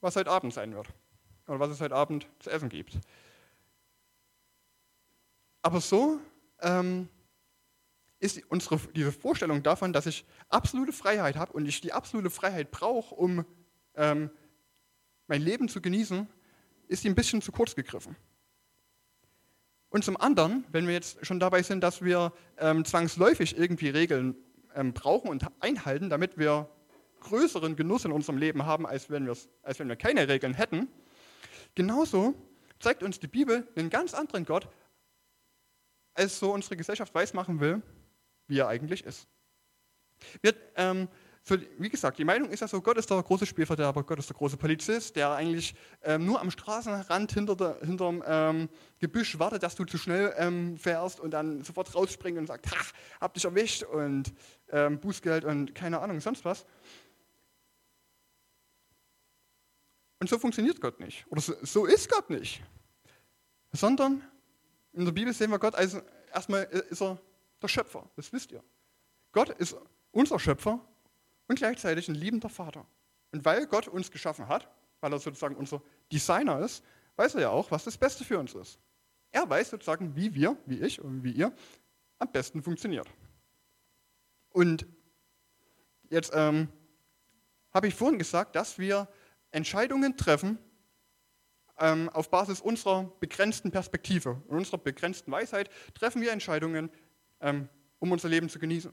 was 0.00 0.16
heute 0.16 0.30
Abend 0.30 0.54
sein 0.54 0.74
wird 0.74 0.88
oder 1.46 1.60
was 1.60 1.68
es 1.68 1.82
heute 1.82 1.94
Abend 1.94 2.26
zu 2.38 2.48
essen 2.48 2.70
gibt. 2.70 2.98
Aber 5.60 5.82
so 5.82 6.18
ähm, 6.62 7.10
ist 8.24 8.42
unsere, 8.48 8.80
diese 8.96 9.12
Vorstellung 9.12 9.62
davon, 9.62 9.92
dass 9.92 10.06
ich 10.06 10.24
absolute 10.48 10.94
Freiheit 10.94 11.36
habe 11.36 11.52
und 11.52 11.66
ich 11.66 11.82
die 11.82 11.92
absolute 11.92 12.30
Freiheit 12.30 12.70
brauche, 12.70 13.14
um 13.14 13.44
ähm, 13.96 14.30
mein 15.26 15.42
Leben 15.42 15.68
zu 15.68 15.82
genießen, 15.82 16.26
ist 16.88 17.04
ein 17.04 17.14
bisschen 17.14 17.42
zu 17.42 17.52
kurz 17.52 17.74
gegriffen. 17.74 18.16
Und 19.90 20.04
zum 20.04 20.16
anderen, 20.16 20.64
wenn 20.72 20.86
wir 20.86 20.94
jetzt 20.94 21.24
schon 21.24 21.38
dabei 21.38 21.62
sind, 21.62 21.82
dass 21.82 22.02
wir 22.02 22.32
ähm, 22.56 22.86
zwangsläufig 22.86 23.58
irgendwie 23.58 23.90
Regeln 23.90 24.34
ähm, 24.74 24.94
brauchen 24.94 25.28
und 25.28 25.46
einhalten, 25.60 26.08
damit 26.08 26.38
wir 26.38 26.70
größeren 27.20 27.76
Genuss 27.76 28.06
in 28.06 28.12
unserem 28.12 28.38
Leben 28.38 28.64
haben, 28.64 28.86
als 28.86 29.10
wenn, 29.10 29.28
als 29.28 29.78
wenn 29.78 29.88
wir 29.88 29.96
keine 29.96 30.28
Regeln 30.28 30.54
hätten, 30.54 30.88
genauso 31.74 32.34
zeigt 32.80 33.02
uns 33.02 33.20
die 33.20 33.28
Bibel 33.28 33.68
einen 33.76 33.90
ganz 33.90 34.14
anderen 34.14 34.46
Gott, 34.46 34.66
als 36.14 36.38
so 36.38 36.52
unsere 36.54 36.76
Gesellschaft 36.76 37.14
weismachen 37.14 37.60
will, 37.60 37.82
wie 38.46 38.58
er 38.58 38.68
eigentlich 38.68 39.04
ist. 39.04 39.26
Wir, 40.40 40.54
ähm, 40.76 41.08
so, 41.46 41.56
wie 41.78 41.90
gesagt, 41.90 42.18
die 42.18 42.24
Meinung 42.24 42.48
ist 42.48 42.60
ja 42.60 42.68
so, 42.68 42.80
Gott 42.80 42.96
ist 42.96 43.10
der 43.10 43.22
große 43.22 43.44
Spielverderber, 43.44 44.02
Gott 44.02 44.18
ist 44.18 44.30
der 44.30 44.36
große 44.36 44.56
Polizist, 44.56 45.14
der 45.14 45.32
eigentlich 45.32 45.74
ähm, 46.02 46.24
nur 46.24 46.40
am 46.40 46.50
Straßenrand 46.50 47.32
hinter 47.32 47.54
der, 47.54 47.76
hinterm 47.80 48.24
ähm, 48.26 48.70
Gebüsch 48.98 49.38
wartet, 49.38 49.62
dass 49.62 49.74
du 49.74 49.84
zu 49.84 49.98
schnell 49.98 50.34
ähm, 50.38 50.78
fährst 50.78 51.20
und 51.20 51.32
dann 51.32 51.62
sofort 51.62 51.94
rausspringt 51.94 52.38
und 52.38 52.46
sagt, 52.46 52.70
ha, 52.70 52.76
hab 53.20 53.34
dich 53.34 53.44
erwischt 53.44 53.82
und 53.82 54.32
ähm, 54.70 54.98
Bußgeld 55.00 55.44
und 55.44 55.74
keine 55.74 56.00
Ahnung, 56.00 56.18
sonst 56.20 56.46
was. 56.46 56.64
Und 60.18 60.30
so 60.30 60.38
funktioniert 60.38 60.80
Gott 60.80 60.98
nicht. 60.98 61.26
Oder 61.28 61.42
so, 61.42 61.52
so 61.60 61.84
ist 61.84 62.10
Gott 62.10 62.30
nicht. 62.30 62.62
Sondern 63.72 64.22
in 64.94 65.04
der 65.04 65.12
Bibel 65.12 65.34
sehen 65.34 65.50
wir 65.50 65.58
Gott 65.58 65.74
als, 65.74 65.94
erstmal 66.32 66.62
ist 66.62 67.02
er 67.02 67.18
der 67.64 67.68
Schöpfer, 67.68 68.08
das 68.14 68.32
wisst 68.32 68.52
ihr. 68.52 68.62
Gott 69.32 69.48
ist 69.48 69.76
unser 70.12 70.38
Schöpfer 70.38 70.80
und 71.48 71.56
gleichzeitig 71.56 72.08
ein 72.08 72.14
liebender 72.14 72.48
Vater. 72.48 72.86
Und 73.32 73.44
weil 73.44 73.66
Gott 73.66 73.88
uns 73.88 74.10
geschaffen 74.10 74.46
hat, 74.48 74.68
weil 75.00 75.12
er 75.12 75.18
sozusagen 75.18 75.56
unser 75.56 75.82
Designer 76.12 76.60
ist, 76.60 76.84
weiß 77.16 77.34
er 77.34 77.40
ja 77.40 77.50
auch, 77.50 77.70
was 77.70 77.84
das 77.84 77.96
Beste 77.96 78.24
für 78.24 78.38
uns 78.38 78.54
ist. 78.54 78.78
Er 79.32 79.48
weiß 79.48 79.70
sozusagen, 79.70 80.14
wie 80.14 80.34
wir, 80.34 80.56
wie 80.66 80.80
ich 80.80 81.00
und 81.00 81.24
wie 81.24 81.32
ihr 81.32 81.52
am 82.18 82.30
besten 82.30 82.62
funktioniert. 82.62 83.08
Und 84.50 84.86
jetzt 86.10 86.32
ähm, 86.34 86.68
habe 87.72 87.88
ich 87.88 87.94
vorhin 87.94 88.18
gesagt, 88.18 88.54
dass 88.54 88.78
wir 88.78 89.08
Entscheidungen 89.50 90.16
treffen 90.16 90.58
ähm, 91.78 92.08
auf 92.10 92.30
Basis 92.30 92.60
unserer 92.60 93.10
begrenzten 93.18 93.70
Perspektive 93.70 94.42
und 94.46 94.58
unserer 94.58 94.78
begrenzten 94.78 95.32
Weisheit 95.32 95.70
treffen 95.94 96.22
wir 96.22 96.30
Entscheidungen, 96.30 96.90
ähm, 97.44 97.68
um 98.00 98.10
unser 98.10 98.28
Leben 98.28 98.48
zu 98.48 98.58
genießen. 98.58 98.92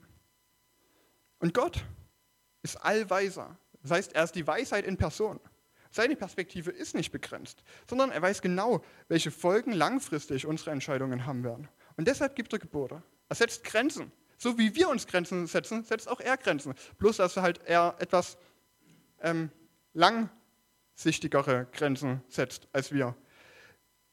Und 1.39 1.53
Gott 1.53 1.83
ist 2.61 2.75
allweiser. 2.75 3.57
Das 3.81 3.91
heißt, 3.91 4.13
er 4.13 4.25
ist 4.25 4.35
die 4.35 4.45
Weisheit 4.45 4.85
in 4.85 4.97
Person. 4.97 5.39
Seine 5.89 6.15
Perspektive 6.15 6.69
ist 6.69 6.93
nicht 6.93 7.11
begrenzt, 7.11 7.63
sondern 7.89 8.11
er 8.11 8.21
weiß 8.21 8.41
genau, 8.41 8.83
welche 9.07 9.31
Folgen 9.31 9.71
langfristig 9.73 10.45
unsere 10.45 10.71
Entscheidungen 10.71 11.25
haben 11.25 11.43
werden. 11.43 11.67
Und 11.97 12.07
deshalb 12.07 12.35
gibt 12.35 12.53
er 12.53 12.59
Gebote. 12.59 13.01
Er 13.27 13.35
setzt 13.35 13.63
Grenzen. 13.63 14.11
So 14.37 14.57
wie 14.57 14.75
wir 14.75 14.89
uns 14.89 15.07
Grenzen 15.07 15.47
setzen, 15.47 15.83
setzt 15.83 16.07
auch 16.07 16.19
er 16.19 16.37
Grenzen. 16.37 16.75
Bloß, 16.97 17.17
dass 17.17 17.37
er 17.37 17.43
halt 17.43 17.63
eher 17.65 17.95
etwas 17.99 18.37
ähm, 19.21 19.49
langsichtigere 19.93 21.67
Grenzen 21.73 22.21
setzt 22.27 22.67
als 22.71 22.91
wir, 22.91 23.15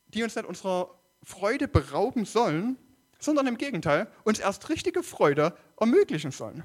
die 0.08 0.22
uns 0.22 0.34
nicht 0.34 0.46
unserer 0.46 0.98
Freude 1.22 1.68
berauben 1.68 2.24
sollen, 2.24 2.76
sondern 3.18 3.46
im 3.46 3.58
Gegenteil 3.58 4.10
uns 4.24 4.38
erst 4.38 4.68
richtige 4.68 5.02
Freude 5.02 5.56
ermöglichen 5.78 6.30
sollen. 6.30 6.62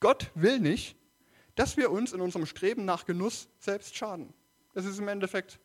Gott 0.00 0.30
will 0.34 0.60
nicht, 0.60 0.96
dass 1.54 1.76
wir 1.76 1.90
uns 1.90 2.12
in 2.12 2.20
unserem 2.20 2.46
Streben 2.46 2.84
nach 2.84 3.06
Genuss 3.06 3.48
selbst 3.58 3.96
schaden. 3.96 4.32
Das 4.74 4.84
ist 4.84 4.98
im 4.98 5.08
Endeffekt 5.08 5.58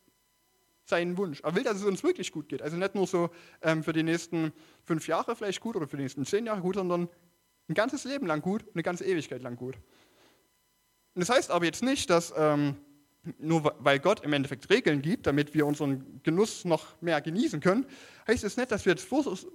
sein 0.86 1.18
Wunsch. 1.18 1.42
Er 1.42 1.56
will, 1.56 1.64
dass 1.64 1.78
es 1.78 1.84
uns 1.84 2.04
wirklich 2.04 2.32
gut 2.32 2.50
geht. 2.50 2.62
Also 2.62 2.78
nicht 2.78 2.96
nur 2.96 3.08
so 3.08 3.30
ähm, 3.62 3.84
für 3.84 3.94
die 3.94 4.04
nächsten 4.04 4.54
fünf 4.84 5.08
Jahre 5.08 5.36
vielleicht 5.36 5.60
gut 5.60 5.76
oder 5.76 5.88
für 5.88 5.98
die 5.98 6.04
nächsten 6.04 6.26
zehn 6.26 6.46
Jahre 6.46 6.62
gut, 6.62 6.76
sondern 6.76 7.10
ein 7.68 7.74
ganzes 7.74 8.04
Leben 8.06 8.26
lang 8.26 8.42
gut 8.42 8.66
eine 8.74 8.84
ganze 8.84 9.06
Ewigkeit 9.06 9.42
lang 9.42 9.56
gut. 9.56 9.76
Und 11.14 11.20
das 11.20 11.30
heißt 11.30 11.52
aber 11.52 11.66
jetzt 11.66 11.84
nicht, 11.84 12.10
dass 12.10 12.34
ähm, 12.36 12.78
nur 13.38 13.76
weil 13.80 14.00
Gott 14.00 14.24
im 14.24 14.34
Endeffekt 14.34 14.70
Regeln 14.70 15.02
gibt, 15.02 15.28
damit 15.28 15.54
wir 15.54 15.66
unseren 15.66 16.22
Genuss 16.24 16.66
noch 16.66 17.00
mehr 17.02 17.22
genießen 17.22 17.60
können, 17.60 17.86
heißt 18.28 18.44
es 18.44 18.58
nicht, 18.58 18.72
dass 18.72 18.86
wir 18.86 18.94
jetzt 18.94 19.08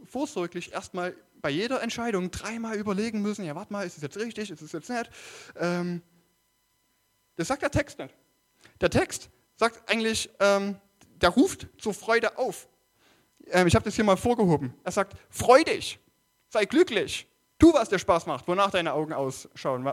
vorsorglich 0.04 0.72
erstmal 0.72 1.16
bei 1.40 1.50
jeder 1.50 1.82
Entscheidung 1.82 2.30
dreimal 2.30 2.76
überlegen 2.76 3.22
müssen, 3.22 3.44
ja, 3.44 3.54
warte 3.54 3.72
mal, 3.72 3.86
ist 3.86 3.96
es 3.96 4.02
jetzt 4.02 4.16
richtig, 4.16 4.50
ist 4.50 4.62
es 4.62 4.72
jetzt 4.72 4.88
nicht? 4.88 5.10
Ähm, 5.56 6.02
das 7.36 7.48
sagt 7.48 7.62
der 7.62 7.70
Text 7.70 7.98
nicht. 7.98 8.14
Der 8.80 8.90
Text 8.90 9.30
sagt 9.56 9.90
eigentlich, 9.90 10.30
ähm, 10.40 10.76
der 11.20 11.30
ruft 11.30 11.66
zur 11.78 11.94
Freude 11.94 12.38
auf. 12.38 12.68
Ähm, 13.48 13.66
ich 13.66 13.74
habe 13.74 13.84
das 13.84 13.94
hier 13.94 14.04
mal 14.04 14.16
vorgehoben. 14.16 14.74
Er 14.84 14.92
sagt, 14.92 15.14
freu 15.30 15.62
dich, 15.62 15.98
sei 16.48 16.64
glücklich, 16.64 17.26
tu, 17.58 17.72
was 17.72 17.88
dir 17.88 17.98
Spaß 17.98 18.26
macht, 18.26 18.46
wonach 18.48 18.70
deine 18.70 18.92
Augen 18.92 19.12
ausschauen, 19.12 19.84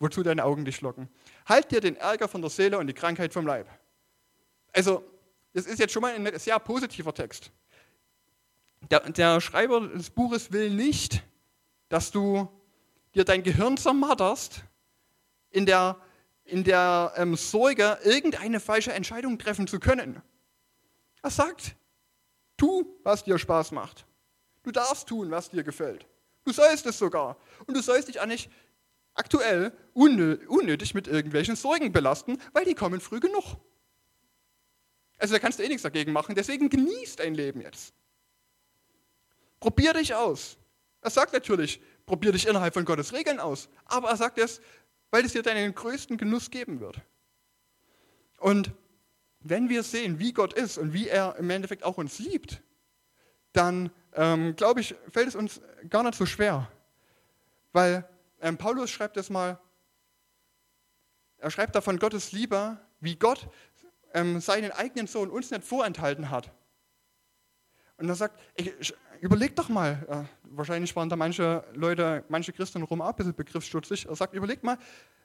wozu 0.00 0.22
deine 0.22 0.44
Augen 0.44 0.64
dich 0.64 0.80
locken. 0.80 1.08
Halt 1.46 1.70
dir 1.70 1.80
den 1.80 1.94
Ärger 1.96 2.26
von 2.26 2.40
der 2.40 2.50
Seele 2.50 2.78
und 2.78 2.88
die 2.88 2.94
Krankheit 2.94 3.32
vom 3.32 3.46
Leib. 3.46 3.68
Also, 4.72 5.04
das 5.52 5.66
ist 5.66 5.78
jetzt 5.78 5.92
schon 5.92 6.02
mal 6.02 6.14
ein 6.14 6.38
sehr 6.38 6.58
positiver 6.58 7.14
Text. 7.14 7.52
Der, 8.90 9.00
der 9.00 9.40
Schreiber 9.40 9.80
des 9.86 10.10
Buches 10.10 10.52
will 10.52 10.70
nicht, 10.70 11.22
dass 11.88 12.10
du 12.10 12.48
dir 13.14 13.24
dein 13.24 13.42
Gehirn 13.42 13.76
zermatterst 13.76 14.62
in 15.50 15.66
der, 15.66 15.96
in 16.44 16.64
der 16.64 17.12
ähm, 17.16 17.36
Sorge, 17.36 17.98
irgendeine 18.02 18.58
falsche 18.58 18.92
Entscheidung 18.92 19.38
treffen 19.38 19.66
zu 19.66 19.80
können. 19.80 20.22
Er 21.22 21.30
sagt, 21.30 21.76
tu, 22.56 22.86
was 23.02 23.24
dir 23.24 23.38
Spaß 23.38 23.72
macht. 23.72 24.06
Du 24.62 24.70
darfst 24.70 25.08
tun, 25.08 25.30
was 25.30 25.50
dir 25.50 25.62
gefällt. 25.62 26.06
Du 26.44 26.52
sollst 26.52 26.86
es 26.86 26.98
sogar. 26.98 27.36
Und 27.66 27.76
du 27.76 27.82
sollst 27.82 28.08
dich 28.08 28.20
auch 28.20 28.26
nicht 28.26 28.50
aktuell 29.20 29.72
unnötig 29.92 30.94
mit 30.94 31.06
irgendwelchen 31.06 31.54
Sorgen 31.54 31.92
belasten, 31.92 32.38
weil 32.52 32.64
die 32.64 32.74
kommen 32.74 33.00
früh 33.00 33.20
genug. 33.20 33.56
Also 35.18 35.34
da 35.34 35.38
kannst 35.38 35.58
du 35.58 35.62
eh 35.62 35.68
nichts 35.68 35.82
dagegen 35.82 36.12
machen, 36.12 36.34
deswegen 36.34 36.70
genieß 36.70 37.16
dein 37.16 37.34
Leben 37.34 37.60
jetzt. 37.60 37.92
Probier 39.60 39.92
dich 39.92 40.14
aus. 40.14 40.56
Er 41.02 41.10
sagt 41.10 41.34
natürlich, 41.34 41.80
probier 42.06 42.32
dich 42.32 42.46
innerhalb 42.46 42.72
von 42.72 42.86
Gottes 42.86 43.12
Regeln 43.12 43.38
aus, 43.38 43.68
aber 43.84 44.08
er 44.08 44.16
sagt 44.16 44.38
es, 44.38 44.62
weil 45.10 45.24
es 45.24 45.32
dir 45.32 45.42
deinen 45.42 45.74
größten 45.74 46.16
Genuss 46.16 46.50
geben 46.50 46.80
wird. 46.80 47.00
Und 48.38 48.72
wenn 49.40 49.68
wir 49.68 49.82
sehen, 49.82 50.18
wie 50.18 50.32
Gott 50.32 50.54
ist 50.54 50.78
und 50.78 50.94
wie 50.94 51.08
er 51.08 51.36
im 51.36 51.50
Endeffekt 51.50 51.84
auch 51.84 51.98
uns 51.98 52.18
liebt, 52.18 52.62
dann 53.52 53.90
ähm, 54.14 54.56
glaube 54.56 54.80
ich, 54.80 54.94
fällt 55.10 55.28
es 55.28 55.34
uns 55.34 55.60
gar 55.90 56.02
nicht 56.02 56.16
so 56.16 56.24
schwer. 56.24 56.70
Weil 57.72 58.08
ähm, 58.40 58.56
Paulus 58.56 58.90
schreibt 58.90 59.16
es 59.16 59.30
mal, 59.30 59.58
er 61.38 61.50
schreibt 61.50 61.74
davon 61.74 61.98
Gottes 61.98 62.32
Liebe, 62.32 62.78
wie 63.00 63.16
Gott 63.16 63.48
ähm, 64.12 64.40
seinen 64.40 64.72
eigenen 64.72 65.06
Sohn 65.06 65.30
uns 65.30 65.50
nicht 65.50 65.64
vorenthalten 65.64 66.30
hat. 66.30 66.52
Und 67.96 68.08
er 68.08 68.14
sagt, 68.14 68.40
ich, 68.56 68.94
überleg 69.20 69.56
doch 69.56 69.68
mal, 69.68 70.06
äh, 70.08 70.50
wahrscheinlich 70.54 70.94
waren 70.96 71.08
da 71.08 71.16
manche 71.16 71.64
Leute, 71.74 72.24
manche 72.28 72.52
Christen 72.52 72.82
rum 72.82 73.02
auch 73.02 73.10
ein 73.10 73.16
bisschen 73.16 73.34
begriffsstutzig. 73.34 74.06
Er 74.06 74.16
sagt, 74.16 74.34
überlegt 74.34 74.64
mal, 74.64 74.78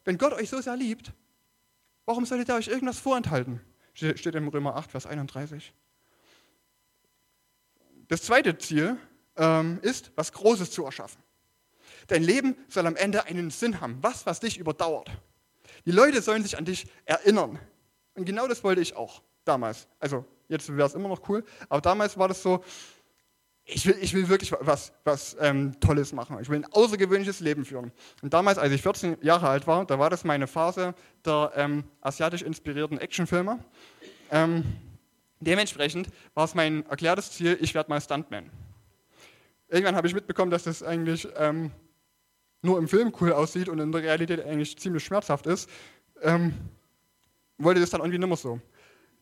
wenn 0.04 0.18
Gott 0.18 0.34
euch 0.34 0.50
so 0.50 0.62
sehr 0.62 0.76
liebt, 0.76 1.14
warum 2.06 2.26
solltet 2.26 2.50
ihr 2.50 2.56
euch 2.56 2.68
irgendwas 2.68 3.00
vorenthalten? 3.00 3.62
Steht 3.94 4.36
im 4.36 4.48
Römer 4.50 4.76
8, 4.76 4.92
Vers 4.92 5.06
31. 5.06 5.74
Das 8.08 8.22
zweite 8.24 8.58
Ziel 8.58 8.98
ähm, 9.38 9.80
ist, 9.82 10.12
was 10.16 10.32
Großes 10.32 10.72
zu 10.72 10.86
erschaffen. 10.86 11.25
Dein 12.08 12.24
Leben 12.24 12.56
soll 12.68 12.86
am 12.88 12.96
Ende 12.96 13.26
einen 13.26 13.50
Sinn 13.52 13.82
haben, 13.82 13.98
was, 14.02 14.26
was 14.26 14.40
dich 14.40 14.58
überdauert. 14.58 15.10
Die 15.86 15.92
Leute 15.92 16.22
sollen 16.22 16.44
sich 16.44 16.58
an 16.58 16.66
dich 16.66 16.88
erinnern. 17.06 17.60
Und 18.16 18.26
genau 18.26 18.48
das 18.48 18.64
wollte 18.64 18.82
ich 18.82 18.96
auch 18.96 19.22
damals. 19.44 19.88
Also 20.00 20.26
jetzt 20.48 20.76
wäre 20.76 20.88
es 20.88 20.96
immer 20.96 21.10
noch 21.10 21.28
cool, 21.30 21.44
aber 21.70 21.82
damals 21.82 22.18
war 22.18 22.28
das 22.28 22.42
so, 22.42 22.64
ich 23.68 23.86
will, 23.88 23.98
ich 24.00 24.14
will 24.14 24.30
wirklich 24.30 24.52
was, 24.60 24.94
was 25.04 25.36
ähm, 25.40 25.80
Tolles 25.80 26.14
machen. 26.14 26.38
Ich 26.40 26.50
will 26.50 26.60
ein 26.60 26.72
außergewöhnliches 26.72 27.40
Leben 27.40 27.66
führen. 27.66 27.92
Und 28.22 28.34
damals, 28.34 28.60
als 28.60 28.72
ich 28.72 28.82
14 28.82 29.18
Jahre 29.22 29.50
alt 29.50 29.66
war, 29.66 29.86
da 29.86 29.98
war 29.98 30.12
das 30.12 30.24
meine 30.24 30.46
Phase 30.46 30.94
der 31.26 31.52
ähm, 31.56 31.84
asiatisch 32.02 32.44
inspirierten 32.44 33.00
Actionfilme. 33.00 33.60
Ähm, 34.32 34.64
dementsprechend 35.40 36.10
war 36.36 36.46
es 36.46 36.54
mein 36.54 36.86
erklärtes 36.86 37.32
Ziel, 37.32 37.58
ich 37.60 37.74
werde 37.74 37.90
mal 37.90 38.00
Stuntman. 38.00 38.52
Irgendwann 39.68 39.96
habe 39.96 40.08
ich 40.08 40.14
mitbekommen, 40.14 40.52
dass 40.52 40.64
das 40.64 40.84
eigentlich 40.84 41.28
ähm, 41.36 41.72
nur 42.66 42.78
im 42.78 42.88
Film 42.88 43.14
cool 43.22 43.32
aussieht 43.32 43.70
und 43.70 43.80
in 43.80 43.92
der 43.92 44.04
Realität 44.04 44.44
eigentlich 44.46 44.78
ziemlich 44.78 45.04
schmerzhaft 45.04 45.46
ist. 45.48 45.70
Ähm, 46.22 46.54
wollte 47.58 47.80
das 47.80 47.92
dann 47.92 48.02
irgendwie 48.02 48.20
nicht 48.20 48.28
mehr 48.28 48.38
so. 48.38 48.60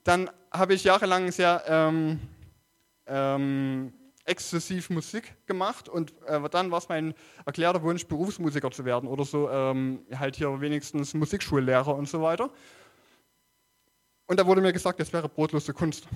Dann 0.03 0.29
habe 0.51 0.73
ich 0.73 0.83
jahrelang 0.83 1.31
sehr 1.31 1.63
ähm, 1.67 2.19
ähm, 3.05 3.93
exzessiv 4.25 4.89
Musik 4.89 5.35
gemacht 5.45 5.89
und 5.89 6.13
äh, 6.25 6.49
dann 6.49 6.71
war 6.71 6.77
es 6.77 6.89
mein 6.89 7.13
erklärter 7.45 7.81
Wunsch, 7.83 8.05
Berufsmusiker 8.05 8.71
zu 8.71 8.85
werden 8.85 9.07
oder 9.07 9.25
so, 9.25 9.49
ähm, 9.49 10.05
halt 10.17 10.35
hier 10.35 10.61
wenigstens 10.61 11.13
Musikschullehrer 11.13 11.95
und 11.95 12.07
so 12.07 12.21
weiter. 12.21 12.49
Und 14.25 14.39
da 14.39 14.45
wurde 14.47 14.61
mir 14.61 14.73
gesagt, 14.73 14.99
das 14.99 15.11
wäre 15.11 15.27
brotlose 15.27 15.73
Kunst. 15.73 16.07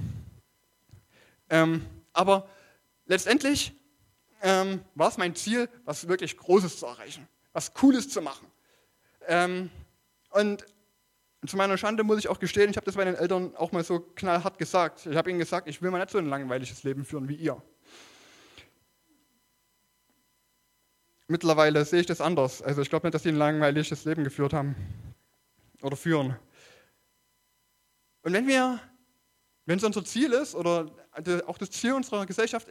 Ähm, 1.50 1.86
aber 2.14 2.48
letztendlich 3.06 3.74
ähm, 4.42 4.82
war 4.96 5.10
es 5.10 5.18
mein 5.18 5.36
Ziel, 5.36 5.70
was 5.86 6.08
wirklich 6.08 6.38
Großes 6.38 6.80
zu 6.80 6.86
erreichen, 6.86 7.28
was 7.54 7.74
Cooles 7.74 8.10
zu 8.10 8.22
machen. 8.22 8.48
Ähm, 9.28 9.70
und 10.32 10.66
zu 11.46 11.58
meiner 11.58 11.78
Schande 11.78 12.04
muss 12.04 12.20
ich 12.20 12.28
auch 12.28 12.40
gestehen, 12.40 12.70
ich 12.70 12.78
habe 12.78 12.86
das 12.86 12.96
meinen 12.96 13.16
Eltern 13.16 13.56
auch 13.56 13.72
mal 13.72 13.84
so 13.84 14.00
knallhart 14.00 14.58
gesagt. 14.58 15.06
Ich 15.06 15.16
habe 15.16 15.30
ihnen 15.30 15.40
gesagt, 15.40 15.68
ich 15.68 15.82
will 15.82 15.92
mal 15.92 16.00
nicht 16.00 16.10
so 16.10 16.18
ein 16.18 16.28
langweiliges 16.28 16.84
Leben 16.84 17.06
führen 17.06 17.30
wie 17.30 17.36
ihr. 17.36 17.62
Mittlerweile 21.28 21.84
sehe 21.84 22.00
ich 22.00 22.06
das 22.06 22.22
anders. 22.22 22.62
Also 22.62 22.82
ich 22.82 22.90
glaube 22.90 23.06
nicht, 23.06 23.14
dass 23.14 23.24
sie 23.24 23.30
ein 23.30 23.36
langweiliges 23.36 24.06
Leben 24.06 24.24
geführt 24.24 24.54
haben 24.54 24.76
oder 25.82 25.98
führen. 25.98 26.38
Und 28.24 28.34
wenn 28.34 28.48
wir, 28.48 28.80
wenn 29.66 29.78
es 29.78 29.84
unser 29.84 30.06
Ziel 30.06 30.32
ist 30.34 30.56
oder 30.56 30.90
auch 31.46 31.58
das 31.58 31.72
Ziel 31.72 31.94
unserer 31.94 32.26
Gesellschaft, 32.26 32.68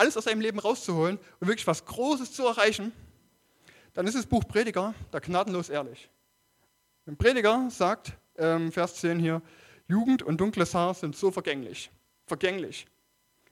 alles 0.00 0.16
aus 0.16 0.24
seinem 0.24 0.40
Leben 0.40 0.58
rauszuholen 0.58 1.18
und 1.40 1.46
wirklich 1.46 1.66
was 1.66 1.84
Großes 1.84 2.32
zu 2.32 2.46
erreichen, 2.46 2.90
dann 3.92 4.06
ist 4.06 4.16
das 4.16 4.24
Buch 4.24 4.44
Prediger 4.48 4.94
da 5.10 5.18
gnadenlos 5.18 5.68
ehrlich. 5.68 6.08
Ein 7.06 7.16
Prediger 7.16 7.68
sagt, 7.70 8.12
ähm, 8.38 8.72
Vers 8.72 8.94
10 8.96 9.18
hier, 9.18 9.42
Jugend 9.88 10.22
und 10.22 10.40
dunkles 10.40 10.74
Haar 10.74 10.94
sind 10.94 11.16
so 11.16 11.30
vergänglich. 11.30 11.90
Vergänglich. 12.26 12.86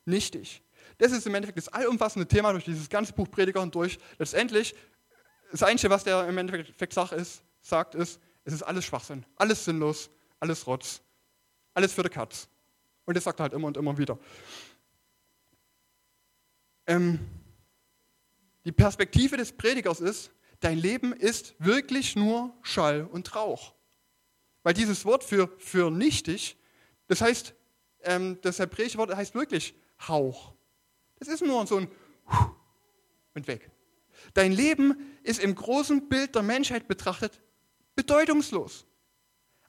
Nichtig. 0.06 0.62
Das 0.96 1.12
ist 1.12 1.26
im 1.26 1.34
Endeffekt 1.34 1.58
das 1.58 1.68
allumfassende 1.68 2.26
Thema 2.26 2.52
durch 2.52 2.64
dieses 2.64 2.88
ganze 2.88 3.12
Buch 3.12 3.30
Prediger 3.30 3.60
und 3.60 3.74
durch. 3.74 3.98
Letztendlich, 4.18 4.74
das 5.50 5.62
Einzige, 5.62 5.90
was 5.90 6.04
der 6.04 6.26
im 6.28 6.38
Endeffekt 6.38 6.94
sagt, 6.94 7.12
ist, 7.12 7.42
sagt, 7.60 7.94
ist, 7.94 8.20
es 8.44 8.54
ist 8.54 8.62
alles 8.62 8.86
Schwachsinn, 8.86 9.26
alles 9.36 9.66
sinnlos, 9.66 10.08
alles 10.40 10.66
Rotz, 10.66 11.02
alles 11.74 11.92
für 11.92 12.04
die 12.04 12.08
Katz. 12.08 12.48
Und 13.04 13.16
das 13.16 13.24
sagt 13.24 13.40
er 13.40 13.44
halt 13.44 13.52
immer 13.52 13.66
und 13.66 13.76
immer 13.76 13.98
wieder. 13.98 14.18
Ähm, 16.88 17.20
die 18.64 18.72
Perspektive 18.72 19.36
des 19.36 19.52
Predigers 19.52 20.00
ist, 20.00 20.32
dein 20.60 20.78
Leben 20.78 21.12
ist 21.12 21.54
wirklich 21.58 22.16
nur 22.16 22.52
Schall 22.62 23.04
und 23.04 23.34
Rauch. 23.36 23.74
Weil 24.64 24.74
dieses 24.74 25.04
Wort 25.04 25.22
für, 25.22 25.48
für 25.58 25.90
nichtig, 25.90 26.56
das 27.06 27.20
heißt, 27.20 27.54
ähm, 28.02 28.38
das 28.42 28.58
hebräische 28.58 28.98
Wort 28.98 29.14
heißt 29.14 29.34
wirklich 29.34 29.74
Hauch. 30.08 30.54
Es 31.20 31.28
ist 31.28 31.42
nur 31.42 31.66
so 31.66 31.76
ein 31.76 31.88
und 33.34 33.46
weg. 33.46 33.70
Dein 34.34 34.52
Leben 34.52 34.96
ist 35.22 35.40
im 35.40 35.54
großen 35.54 36.08
Bild 36.08 36.34
der 36.34 36.42
Menschheit 36.42 36.88
betrachtet 36.88 37.40
bedeutungslos. 37.94 38.86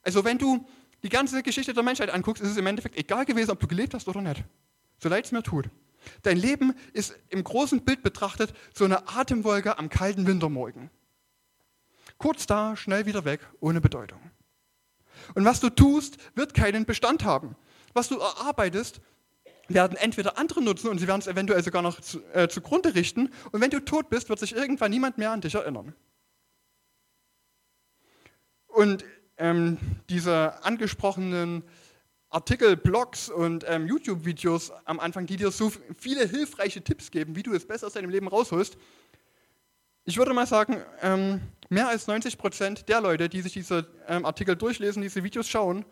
Also 0.02 0.24
wenn 0.24 0.38
du 0.38 0.66
die 1.02 1.08
ganze 1.08 1.42
Geschichte 1.42 1.74
der 1.74 1.82
Menschheit 1.82 2.10
anguckst, 2.10 2.42
ist 2.42 2.50
es 2.50 2.56
im 2.56 2.66
Endeffekt 2.66 2.96
egal 2.96 3.24
gewesen, 3.24 3.50
ob 3.50 3.60
du 3.60 3.66
gelebt 3.66 3.94
hast 3.94 4.08
oder 4.08 4.22
nicht. 4.22 4.42
So 4.98 5.08
leid 5.08 5.24
es 5.26 5.32
mir 5.32 5.42
tut. 5.42 5.68
Dein 6.22 6.36
Leben 6.36 6.74
ist 6.92 7.14
im 7.28 7.44
großen 7.44 7.84
Bild 7.84 8.02
betrachtet 8.02 8.52
so 8.74 8.84
eine 8.84 9.08
Atemwolke 9.08 9.78
am 9.78 9.88
kalten 9.88 10.26
Wintermorgen. 10.26 10.90
Kurz 12.18 12.46
da, 12.46 12.76
schnell 12.76 13.06
wieder 13.06 13.24
weg, 13.24 13.40
ohne 13.60 13.80
Bedeutung. 13.80 14.20
Und 15.34 15.44
was 15.44 15.60
du 15.60 15.70
tust, 15.70 16.16
wird 16.34 16.54
keinen 16.54 16.84
Bestand 16.84 17.24
haben. 17.24 17.56
Was 17.94 18.08
du 18.08 18.18
erarbeitest, 18.18 19.00
werden 19.68 19.96
entweder 19.96 20.36
andere 20.36 20.62
nutzen 20.62 20.88
und 20.88 20.98
sie 20.98 21.06
werden 21.06 21.20
es 21.20 21.26
eventuell 21.26 21.62
sogar 21.62 21.82
noch 21.82 22.00
zu, 22.00 22.20
äh, 22.32 22.48
zugrunde 22.48 22.94
richten. 22.94 23.30
Und 23.52 23.60
wenn 23.60 23.70
du 23.70 23.80
tot 23.80 24.10
bist, 24.10 24.28
wird 24.28 24.38
sich 24.38 24.54
irgendwann 24.54 24.90
niemand 24.90 25.18
mehr 25.18 25.30
an 25.30 25.40
dich 25.40 25.54
erinnern. 25.54 25.94
Und 28.66 29.04
ähm, 29.38 29.78
diese 30.08 30.64
angesprochenen 30.64 31.62
Artikel, 32.30 32.76
Blogs 32.76 33.28
und 33.28 33.64
ähm, 33.68 33.88
YouTube-Videos 33.88 34.70
am 34.84 35.00
Anfang, 35.00 35.26
die 35.26 35.36
dir 35.36 35.50
so 35.50 35.72
viele 35.98 36.26
hilfreiche 36.26 36.80
Tipps 36.80 37.10
geben, 37.10 37.34
wie 37.34 37.42
du 37.42 37.52
es 37.52 37.66
besser 37.66 37.88
aus 37.88 37.94
deinem 37.94 38.10
Leben 38.10 38.28
rausholst. 38.28 38.78
Ich 40.04 40.16
würde 40.16 40.32
mal 40.32 40.46
sagen, 40.46 40.80
ähm, 41.02 41.40
mehr 41.68 41.88
als 41.88 42.06
90 42.06 42.38
Prozent 42.38 42.88
der 42.88 43.00
Leute, 43.00 43.28
die 43.28 43.42
sich 43.42 43.52
diese 43.52 43.86
ähm, 44.06 44.24
Artikel 44.24 44.54
durchlesen, 44.54 45.02
diese 45.02 45.24
Videos 45.24 45.48
schauen, 45.48 45.84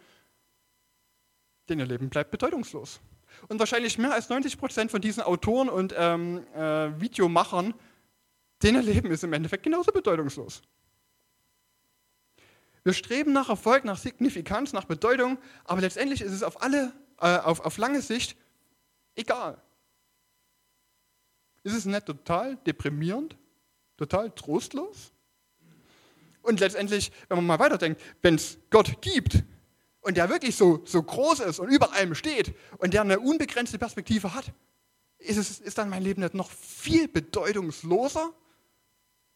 denen 1.68 1.80
ihr 1.80 1.86
Leben 1.86 2.08
bleibt 2.08 2.30
bedeutungslos. 2.30 3.00
Und 3.48 3.58
wahrscheinlich 3.58 3.98
mehr 3.98 4.12
als 4.12 4.28
90 4.28 4.58
Prozent 4.58 4.90
von 4.92 5.00
diesen 5.00 5.22
Autoren 5.24 5.68
und 5.68 5.92
ähm, 5.96 6.46
äh, 6.54 7.00
Videomachern, 7.00 7.74
denen 8.62 8.82
ihr 8.86 8.94
Leben 8.94 9.10
ist 9.10 9.24
im 9.24 9.32
Endeffekt 9.32 9.64
genauso 9.64 9.90
bedeutungslos. 9.90 10.62
Wir 12.88 12.94
streben 12.94 13.34
nach 13.34 13.50
Erfolg, 13.50 13.84
nach 13.84 13.98
Signifikanz, 13.98 14.72
nach 14.72 14.86
Bedeutung, 14.86 15.36
aber 15.64 15.82
letztendlich 15.82 16.22
ist 16.22 16.32
es 16.32 16.42
auf, 16.42 16.62
alle, 16.62 16.90
äh, 17.20 17.36
auf, 17.36 17.60
auf 17.60 17.76
lange 17.76 18.00
Sicht 18.00 18.34
egal. 19.14 19.60
Ist 21.64 21.74
es 21.74 21.84
nicht 21.84 22.06
total 22.06 22.56
deprimierend, 22.66 23.36
total 23.98 24.30
trostlos? 24.30 25.12
Und 26.40 26.60
letztendlich, 26.60 27.12
wenn 27.28 27.36
man 27.36 27.44
mal 27.44 27.58
weiterdenkt, 27.58 28.00
wenn 28.22 28.36
es 28.36 28.56
Gott 28.70 29.02
gibt 29.02 29.44
und 30.00 30.16
der 30.16 30.30
wirklich 30.30 30.56
so, 30.56 30.80
so 30.86 31.02
groß 31.02 31.40
ist 31.40 31.58
und 31.58 31.68
über 31.68 31.92
allem 31.92 32.14
steht 32.14 32.54
und 32.78 32.94
der 32.94 33.02
eine 33.02 33.20
unbegrenzte 33.20 33.78
Perspektive 33.78 34.32
hat, 34.32 34.50
ist, 35.18 35.36
es, 35.36 35.60
ist 35.60 35.76
dann 35.76 35.90
mein 35.90 36.02
Leben 36.02 36.22
nicht 36.22 36.32
noch 36.32 36.50
viel 36.50 37.06
bedeutungsloser? 37.06 38.32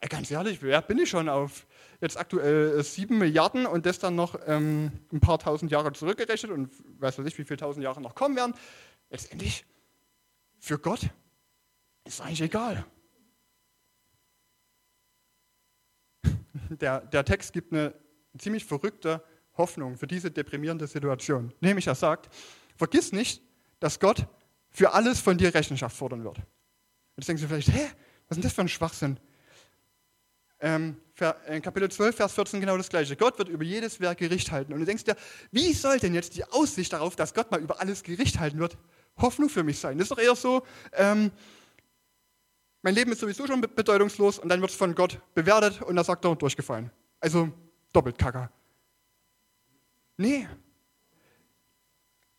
Ja, 0.03 0.09
ganz 0.09 0.31
ehrlich, 0.33 0.61
wer 0.63 0.83
bin 0.83 0.99
ich 0.99 1.11
schon 1.11 1.29
auf 1.29 1.65
jetzt 2.01 2.19
aktuell 2.19 2.83
7 2.83 3.15
äh, 3.15 3.19
Milliarden 3.19 3.67
und 3.67 3.87
das 3.87 4.01
dann 4.01 4.17
noch 4.17 4.37
ähm, 4.47 4.91
ein 5.13 5.21
paar 5.21 5.39
tausend 5.39 5.71
Jahre 5.71 5.93
zurückgerechnet 5.93 6.51
und 6.51 6.73
weiß 7.01 7.21
ich, 7.21 7.39
wie 7.39 7.45
viele 7.45 7.59
tausend 7.59 7.85
Jahre 7.85 8.01
noch 8.01 8.17
kommen 8.17 8.35
werden. 8.35 8.55
Letztendlich, 9.11 9.65
für 10.59 10.81
Gott 10.81 11.09
ist 12.05 12.21
eigentlich 12.21 12.43
egal. 12.43 12.85
Der, 16.81 17.03
der 17.03 17.25
Text 17.25 17.53
gibt 17.53 17.73
eine 17.73 17.95
ziemlich 18.39 18.65
verrückte 18.65 19.23
Hoffnung 19.57 19.97
für 19.97 20.09
diese 20.09 20.33
deprimierende 20.33 20.89
Situation. 20.89 21.53
Nämlich 21.61 21.87
er 21.87 21.95
sagt, 21.95 22.35
vergiss 22.77 23.13
nicht, 23.13 23.41
dass 23.79 24.01
Gott 24.01 24.27
für 24.71 24.95
alles 24.95 25.21
von 25.21 25.39
dir 25.39 25.55
Rechenschaft 25.55 25.97
fordern 25.97 26.25
wird. 26.25 26.39
Jetzt 27.17 27.29
denkst 27.29 27.43
du 27.43 27.49
vielleicht, 27.49 27.69
hä, 27.69 27.89
was 28.27 28.39
ist 28.39 28.43
denn 28.43 28.43
das 28.43 28.53
für 28.55 28.63
ein 28.63 28.69
Schwachsinn? 28.69 29.21
Ähm, 30.63 30.97
äh, 31.19 31.61
Kapitel 31.61 31.91
12, 31.91 32.17
Vers 32.17 32.33
14 32.35 32.61
genau 32.61 32.77
das 32.77 32.89
gleiche. 32.89 33.17
Gott 33.17 33.39
wird 33.39 33.49
über 33.49 33.65
jedes 33.65 34.01
Werk 34.01 34.19
Gericht 34.19 34.51
halten. 34.51 34.73
Und 34.73 34.81
du 34.81 34.87
denkst 34.87 35.05
dir, 35.05 35.17
wie 35.51 35.73
soll 35.75 35.99
denn 35.99 36.15
jetzt 36.15 36.37
die 36.37 36.45
Aussicht 36.45 36.93
darauf, 36.93 37.17
dass 37.17 37.35
Gott 37.35 37.51
mal 37.51 37.61
über 37.61 37.81
alles 37.81 38.03
Gericht 38.03 38.39
halten 38.39 38.59
wird, 38.59 38.79
Hoffnung 39.19 39.51
für 39.51 39.63
mich 39.63 39.79
sein? 39.79 39.99
Das 39.99 40.07
ist 40.07 40.13
doch 40.13 40.19
eher 40.19 40.37
so, 40.37 40.63
ähm, 40.95 41.31
mein 42.81 42.95
Leben 42.95 43.13
ist 43.13 43.21
sowieso 43.21 43.47
schon 43.47 43.61
bedeutungslos 43.61 44.39
und 44.39 44.49
dann 44.49 44.61
wird 44.61 44.71
es 44.71 44.77
von 44.77 44.95
Gott 44.95 45.21
bewertet 45.35 45.83
und 45.83 45.97
da 45.97 46.03
sagt 46.03 46.25
er, 46.25 46.35
durchgefallen. 46.35 46.91
Also 47.21 47.53
doppelt 47.93 48.19
Kacker. 48.19 48.51
Nee. 50.17 50.49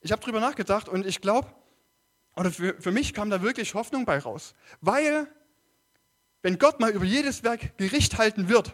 Ich 0.02 0.12
habe 0.12 0.22
drüber 0.22 0.40
nachgedacht 0.40 0.90
und 0.90 1.06
ich 1.06 1.22
glaube, 1.22 1.48
oder 2.36 2.52
für, 2.52 2.76
für 2.82 2.92
mich 2.92 3.14
kam 3.14 3.30
da 3.30 3.42
wirklich 3.42 3.74
Hoffnung 3.74 4.06
bei 4.06 4.18
raus. 4.18 4.56
Weil 4.82 5.28
wenn 6.44 6.60
Gott 6.60 6.80
mal 6.80 6.92
über 6.92 7.06
jedes 7.06 7.44
Werk 7.44 7.78
Gericht 7.78 8.18
halten 8.20 8.50
wird, 8.50 8.74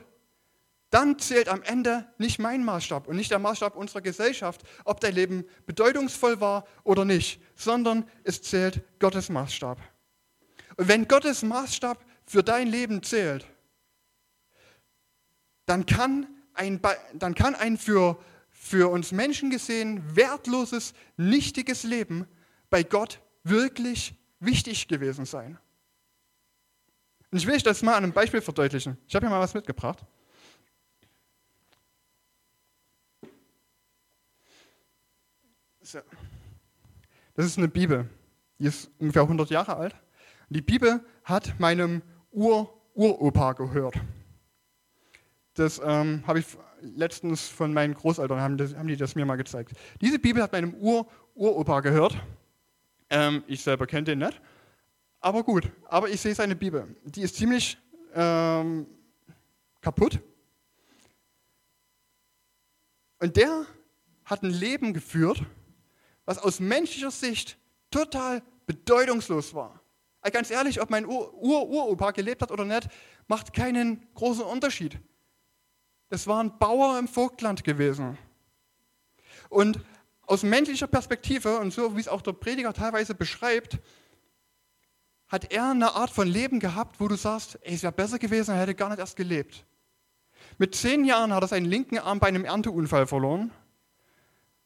dann 0.90 1.20
zählt 1.20 1.50
am 1.50 1.62
Ende 1.62 2.12
nicht 2.18 2.40
mein 2.40 2.66
Maßstab 2.66 3.08
und 3.08 3.16
nicht 3.16 3.30
der 3.30 3.38
Maßstab 3.40 3.76
unserer 3.76 4.02
Gesellschaft, 4.02 4.64
ob 4.86 5.00
dein 5.00 5.14
Leben 5.14 5.46
bedeutungsvoll 5.68 6.42
war 6.42 6.66
oder 6.84 7.06
nicht, 7.06 7.40
sondern 7.56 8.10
es 8.24 8.42
zählt 8.42 8.82
Gottes 9.00 9.30
Maßstab. 9.30 9.80
Und 10.78 10.88
wenn 10.88 11.08
Gottes 11.08 11.44
Maßstab 11.44 12.04
für 12.26 12.44
dein 12.44 12.68
Leben 12.68 13.04
zählt, 13.04 13.46
dann 15.68 15.86
kann 15.86 16.28
ein, 16.56 16.82
dann 17.14 17.36
kann 17.36 17.54
ein 17.54 17.78
für, 17.78 18.20
für 18.50 18.90
uns 18.90 19.12
Menschen 19.12 19.52
gesehen 19.52 20.16
wertloses, 20.16 20.94
nichtiges 21.18 21.84
Leben 21.84 22.28
bei 22.72 22.82
Gott 22.82 23.22
wirklich 23.44 24.16
wichtig 24.40 24.88
gewesen 24.88 25.26
sein. 25.26 25.60
Und 27.32 27.38
ich 27.38 27.46
will 27.46 27.56
euch 27.56 27.64
das 27.64 27.84
mal 27.84 27.96
an 27.96 28.04
einem 28.04 28.14
Beispiel 28.14 28.42
verdeutlichen. 28.42 28.98
Ich 29.08 29.16
habe 29.16 29.26
hier 29.26 29.36
mal 29.36 29.42
was 29.42 29.54
mitgebracht. 29.54 30.04
Das 37.36 37.46
ist 37.46 37.58
eine 37.58 37.68
Bibel. 37.68 38.10
Die 38.60 38.66
ist 38.66 38.92
ungefähr 39.00 39.24
100 39.24 39.50
Jahre 39.50 39.76
alt. 39.76 39.96
Die 40.50 40.62
Bibel 40.62 41.04
hat 41.24 41.60
meinem 41.60 42.02
Ur-Uropa 42.32 43.54
gehört. 43.54 43.96
Das 45.54 45.80
ähm, 45.84 46.24
habe 46.26 46.40
ich 46.40 46.46
letztens 46.82 47.48
von 47.48 47.74
meinen 47.74 47.94
Großeltern, 47.94 48.40
haben, 48.40 48.58
das, 48.58 48.76
haben, 48.76 48.88
die 48.88 48.98
das 48.98 49.16
mir 49.16 49.26
mal 49.26 49.36
gezeigt. 49.36 49.74
Diese 50.02 50.20
Bibel 50.20 50.42
hat 50.42 50.52
meinem 50.52 50.74
Ur-Uropa 50.76 51.82
gehört. 51.82 52.18
Ähm, 53.10 53.44
ich 53.48 53.62
selber 53.62 53.88
kenne 53.88 54.04
den 54.04 54.20
nicht. 54.20 54.42
Aber 55.22 55.44
gut, 55.44 55.72
aber 55.86 56.10
ich 56.10 56.22
sehe 56.22 56.34
seine 56.34 56.56
Bibel. 56.56 56.96
Die 57.04 57.22
ist 57.22 57.36
ziemlich 57.36 57.78
ähm, 58.14 58.88
kaputt. 59.82 60.20
Und 63.20 63.36
der 63.36 63.66
hat 64.24 64.44
ein 64.44 64.52
Leben 64.52 64.94
geführt, 64.94 65.44
was 66.26 66.38
aus 66.38 66.60
menschlicher 66.60 67.12
Sicht 67.12 67.58
total 67.92 68.42
bedeutungslos 68.66 69.54
war. 69.54 69.82
Also 70.22 70.34
ganz 70.34 70.52
ehrlich, 70.52 70.82
ob 70.82 70.90
mein 70.90 71.06
Ur-Uropa 71.06 72.12
gelebt 72.12 72.42
hat 72.42 72.52
oder 72.52 72.66
nicht, 72.66 72.88
macht 73.28 73.54
keinen 73.54 74.08
großen 74.14 74.44
Unterschied. 74.44 75.00
Das 76.10 76.28
war 76.28 76.42
ein 76.44 76.58
Bauer 76.60 76.98
im 76.98 77.08
Vogtland 77.08 77.64
gewesen. 77.64 78.18
Und 79.50 79.80
aus 80.22 80.44
menschlicher 80.44 80.88
Perspektive, 80.88 81.60
und 81.60 81.72
so 81.74 81.96
wie 81.96 82.02
es 82.02 82.08
auch 82.08 82.22
der 82.22 82.34
Prediger 82.34 82.74
teilweise 82.74 83.16
beschreibt, 83.16 83.80
hat 85.30 85.52
er 85.52 85.70
eine 85.70 85.94
Art 85.96 86.10
von 86.10 86.28
Leben 86.28 86.60
gehabt, 86.60 87.00
wo 87.00 87.08
du 87.08 87.16
sagst, 87.16 87.60
ey, 87.62 87.76
es 87.76 87.84
wäre 87.84 87.94
besser 87.94 88.20
gewesen, 88.20 88.52
er 88.52 88.62
hätte 88.62 88.76
gar 88.76 88.90
nicht 88.90 89.00
erst 89.00 89.16
gelebt. 89.16 89.66
Mit 90.58 90.76
zehn 90.76 91.06
Jahren 91.06 91.34
hat 91.34 91.44
er 91.44 91.48
seinen 91.48 91.66
linken 91.66 92.00
Arm 92.00 92.20
bei 92.20 92.28
einem 92.28 92.46
Ernteunfall 92.46 93.06
verloren. 93.06 93.52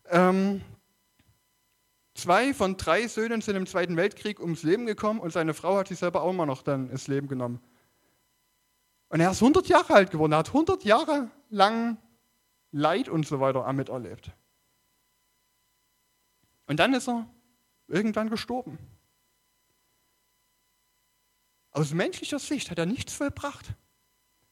Ähm, 0.10 0.62
zwei 2.16 2.54
von 2.54 2.78
drei 2.78 3.08
Söhnen 3.08 3.42
sind 3.42 3.58
im 3.58 3.68
Zweiten 3.68 3.98
Weltkrieg 3.98 4.40
ums 4.40 4.64
Leben 4.64 4.86
gekommen 4.86 5.20
und 5.20 5.34
seine 5.34 5.54
Frau 5.54 5.78
hat 5.78 5.90
sich 5.90 6.00
selber 6.00 6.24
auch 6.24 6.34
mal 6.34 6.46
noch 6.46 6.62
dann 6.62 6.90
ins 6.90 7.08
Leben 7.08 7.28
genommen. 7.28 7.60
Und 9.10 9.20
er 9.20 9.32
ist 9.32 9.42
100 9.42 9.68
Jahre 9.68 9.94
alt 9.94 10.12
geworden. 10.12 10.32
Er 10.32 10.40
hat 10.40 10.48
100 10.48 10.84
Jahre 10.86 11.30
lang 11.50 11.98
Leid 12.72 13.10
und 13.10 13.28
so 13.28 13.40
weiter 13.40 13.72
miterlebt. 13.72 14.32
Und 16.66 16.80
dann 16.80 16.94
ist 16.94 17.08
er 17.08 17.28
irgendwann 17.88 18.32
gestorben. 18.32 18.80
Aus 21.74 21.92
menschlicher 21.94 22.40
Sicht 22.40 22.70
hat 22.70 22.78
er 22.78 22.86
nichts 22.86 23.14
vollbracht. 23.14 23.74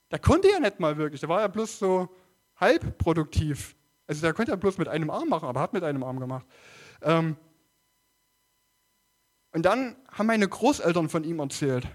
Der 0.10 0.20
konnte 0.20 0.50
ja 0.50 0.60
nicht 0.60 0.80
mal 0.80 0.98
wirklich, 0.98 1.22
der 1.22 1.30
war 1.30 1.42
ja 1.42 1.48
bloß 1.48 1.80
so 1.80 2.10
halb 2.58 2.98
produktiv. 2.98 3.76
Also 4.08 4.22
der 4.22 4.34
konnte 4.34 4.52
ja 4.52 4.56
bloß 4.56 4.78
mit 4.78 4.88
einem 4.88 5.10
Arm 5.10 5.30
machen, 5.30 5.48
aber 5.48 5.62
hat 5.62 5.74
mit 5.74 5.84
einem 5.84 6.04
Arm 6.04 6.20
gemacht. 6.20 6.46
Ähm 7.02 7.38
und 9.54 9.64
dann 9.64 9.96
haben 10.12 10.28
meine 10.28 10.48
Großeltern 10.48 11.10
von 11.10 11.24
ihm 11.24 11.40
erzählt 11.40 11.88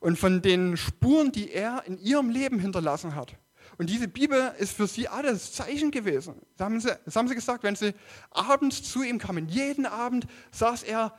und 0.00 0.18
von 0.18 0.40
den 0.40 0.76
Spuren, 0.76 1.32
die 1.32 1.50
er 1.50 1.82
in 1.86 1.98
ihrem 1.98 2.30
Leben 2.30 2.58
hinterlassen 2.58 3.14
hat. 3.14 3.36
Und 3.78 3.90
diese 3.90 4.06
Bibel 4.06 4.52
ist 4.58 4.72
für 4.72 4.86
sie 4.86 5.08
alles 5.08 5.52
Zeichen 5.52 5.90
gewesen. 5.90 6.40
Das 6.56 6.64
haben 6.64 6.80
sie, 6.80 6.96
das 7.04 7.16
haben 7.16 7.26
sie 7.26 7.34
gesagt, 7.34 7.64
wenn 7.64 7.74
sie 7.74 7.94
abends 8.30 8.82
zu 8.82 9.02
ihm 9.02 9.18
kamen. 9.18 9.48
Jeden 9.48 9.86
Abend 9.86 10.26
saß 10.52 10.84
er 10.84 11.12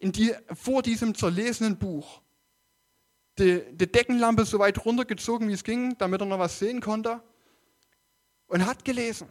die, 0.00 0.32
vor 0.54 0.82
diesem 0.82 1.14
zerlesenen 1.14 1.76
Buch 1.76 2.22
die, 3.38 3.62
die 3.72 3.90
Deckenlampe 3.90 4.44
so 4.44 4.58
weit 4.58 4.84
runtergezogen, 4.84 5.48
wie 5.48 5.52
es 5.52 5.64
ging, 5.64 5.96
damit 5.98 6.20
er 6.20 6.26
noch 6.26 6.38
was 6.38 6.58
sehen 6.58 6.80
konnte. 6.80 7.22
Und 8.46 8.64
hat 8.66 8.84
gelesen. 8.84 9.28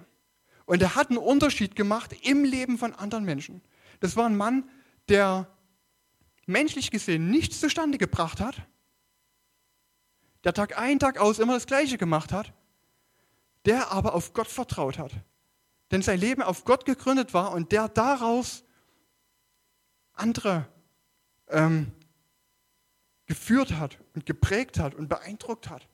Und 0.65 0.81
er 0.81 0.95
hat 0.95 1.09
einen 1.09 1.17
Unterschied 1.17 1.75
gemacht 1.75 2.15
im 2.23 2.43
Leben 2.43 2.77
von 2.77 2.93
anderen 2.93 3.25
Menschen. 3.25 3.61
Das 3.99 4.15
war 4.15 4.27
ein 4.27 4.37
Mann, 4.37 4.69
der 5.09 5.47
menschlich 6.45 6.91
gesehen 6.91 7.29
nichts 7.29 7.59
zustande 7.59 7.97
gebracht 7.97 8.39
hat, 8.39 8.55
der 10.43 10.53
Tag 10.53 10.77
ein, 10.77 10.99
Tag 10.99 11.19
aus 11.19 11.39
immer 11.39 11.53
das 11.53 11.67
Gleiche 11.67 11.97
gemacht 11.97 12.31
hat, 12.31 12.53
der 13.65 13.91
aber 13.91 14.13
auf 14.13 14.33
Gott 14.33 14.47
vertraut 14.47 14.97
hat. 14.97 15.11
Denn 15.91 16.01
sein 16.01 16.19
Leben 16.19 16.41
auf 16.41 16.63
Gott 16.63 16.85
gegründet 16.85 17.33
war 17.33 17.53
und 17.53 17.71
der 17.71 17.89
daraus 17.89 18.63
andere 20.13 20.67
ähm, 21.49 21.91
geführt 23.27 23.73
hat 23.73 23.99
und 24.15 24.25
geprägt 24.25 24.79
hat 24.79 24.95
und 24.95 25.09
beeindruckt 25.09 25.69
hat. 25.69 25.87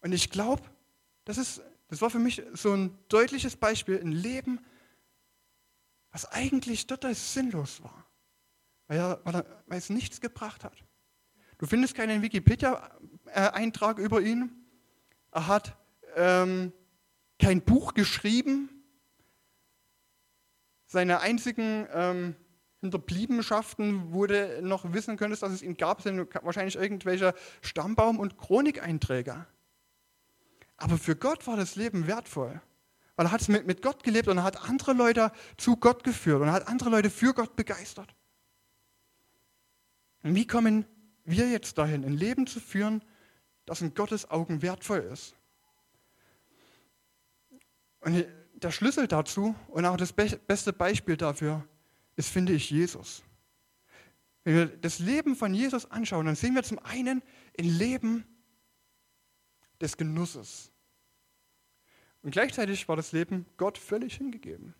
Und 0.00 0.12
ich 0.12 0.30
glaube, 0.30 0.62
das, 1.24 1.60
das 1.88 2.00
war 2.00 2.10
für 2.10 2.18
mich 2.18 2.42
so 2.52 2.72
ein 2.72 2.98
deutliches 3.08 3.56
Beispiel, 3.56 4.00
ein 4.00 4.12
Leben, 4.12 4.60
was 6.10 6.26
eigentlich 6.26 6.86
total 6.86 7.14
sinnlos 7.14 7.82
war, 7.82 8.06
weil, 8.86 8.98
er, 8.98 9.20
weil, 9.24 9.34
er, 9.36 9.64
weil 9.66 9.78
es 9.78 9.90
nichts 9.90 10.20
gebracht 10.20 10.64
hat. 10.64 10.84
Du 11.58 11.66
findest 11.66 11.94
keinen 11.94 12.22
Wikipedia-Eintrag 12.22 13.98
über 13.98 14.20
ihn. 14.20 14.52
Er 15.32 15.46
hat 15.48 15.76
ähm, 16.14 16.72
kein 17.38 17.62
Buch 17.62 17.94
geschrieben. 17.94 18.70
Seine 20.86 21.20
einzigen 21.20 21.86
ähm, 21.92 22.36
Hinterbliebenschaften, 22.80 24.12
wo 24.12 24.26
du 24.26 24.62
noch 24.62 24.92
wissen 24.92 25.16
könntest, 25.16 25.42
dass 25.42 25.52
es 25.52 25.62
ihn 25.62 25.76
gab, 25.76 26.02
sind 26.02 26.28
wahrscheinlich 26.42 26.76
irgendwelche 26.76 27.34
Stammbaum- 27.60 28.20
und 28.20 28.38
Chronikeinträge. 28.38 29.46
Aber 30.76 30.96
für 30.96 31.16
Gott 31.16 31.46
war 31.48 31.56
das 31.56 31.74
Leben 31.74 32.06
wertvoll, 32.06 32.60
weil 33.16 33.26
er 33.26 33.32
hat 33.32 33.48
mit, 33.48 33.66
mit 33.66 33.82
Gott 33.82 34.04
gelebt 34.04 34.28
und 34.28 34.38
er 34.38 34.44
hat 34.44 34.68
andere 34.68 34.92
Leute 34.92 35.32
zu 35.56 35.76
Gott 35.76 36.04
geführt 36.04 36.40
und 36.40 36.46
er 36.46 36.52
hat 36.52 36.68
andere 36.68 36.90
Leute 36.90 37.10
für 37.10 37.34
Gott 37.34 37.56
begeistert. 37.56 38.14
Und 40.22 40.36
wie 40.36 40.46
kommen 40.46 40.86
wir 41.24 41.48
jetzt 41.48 41.78
dahin, 41.78 42.04
ein 42.04 42.16
Leben 42.16 42.46
zu 42.46 42.60
führen, 42.60 43.02
das 43.66 43.80
in 43.80 43.92
Gottes 43.94 44.30
Augen 44.30 44.62
wertvoll 44.62 45.00
ist? 45.00 45.34
Und 48.00 48.24
der 48.54 48.70
Schlüssel 48.70 49.08
dazu 49.08 49.56
und 49.68 49.84
auch 49.84 49.96
das 49.96 50.12
beste 50.12 50.72
Beispiel 50.72 51.16
dafür 51.16 51.66
ist, 52.18 52.30
finde 52.30 52.52
ich, 52.52 52.70
Jesus. 52.70 53.22
Wenn 54.42 54.54
wir 54.54 54.66
das 54.66 54.98
Leben 54.98 55.36
von 55.36 55.54
Jesus 55.54 55.88
anschauen, 55.90 56.26
dann 56.26 56.34
sehen 56.34 56.54
wir 56.54 56.64
zum 56.64 56.80
einen 56.80 57.22
ein 57.58 57.64
Leben 57.64 58.26
des 59.80 59.96
Genusses. 59.96 60.72
Und 62.22 62.32
gleichzeitig 62.32 62.88
war 62.88 62.96
das 62.96 63.12
Leben 63.12 63.46
Gott 63.56 63.78
völlig 63.78 64.16
hingegeben. 64.16 64.74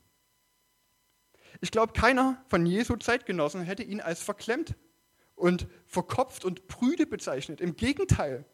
Ich 1.61 1.71
glaube, 1.71 1.93
keiner 1.93 2.45
von 2.49 2.67
Jesu 2.67 2.97
Zeitgenossen 2.97 3.63
hätte 3.63 3.85
ihn 3.85 4.01
als 4.01 4.21
verklemmt 4.21 4.75
und 5.37 5.69
verkopft 5.87 6.45
und 6.45 6.67
prüde 6.67 7.07
bezeichnet. 7.07 7.61
Im 7.61 7.77
Gegenteil. 7.77 8.45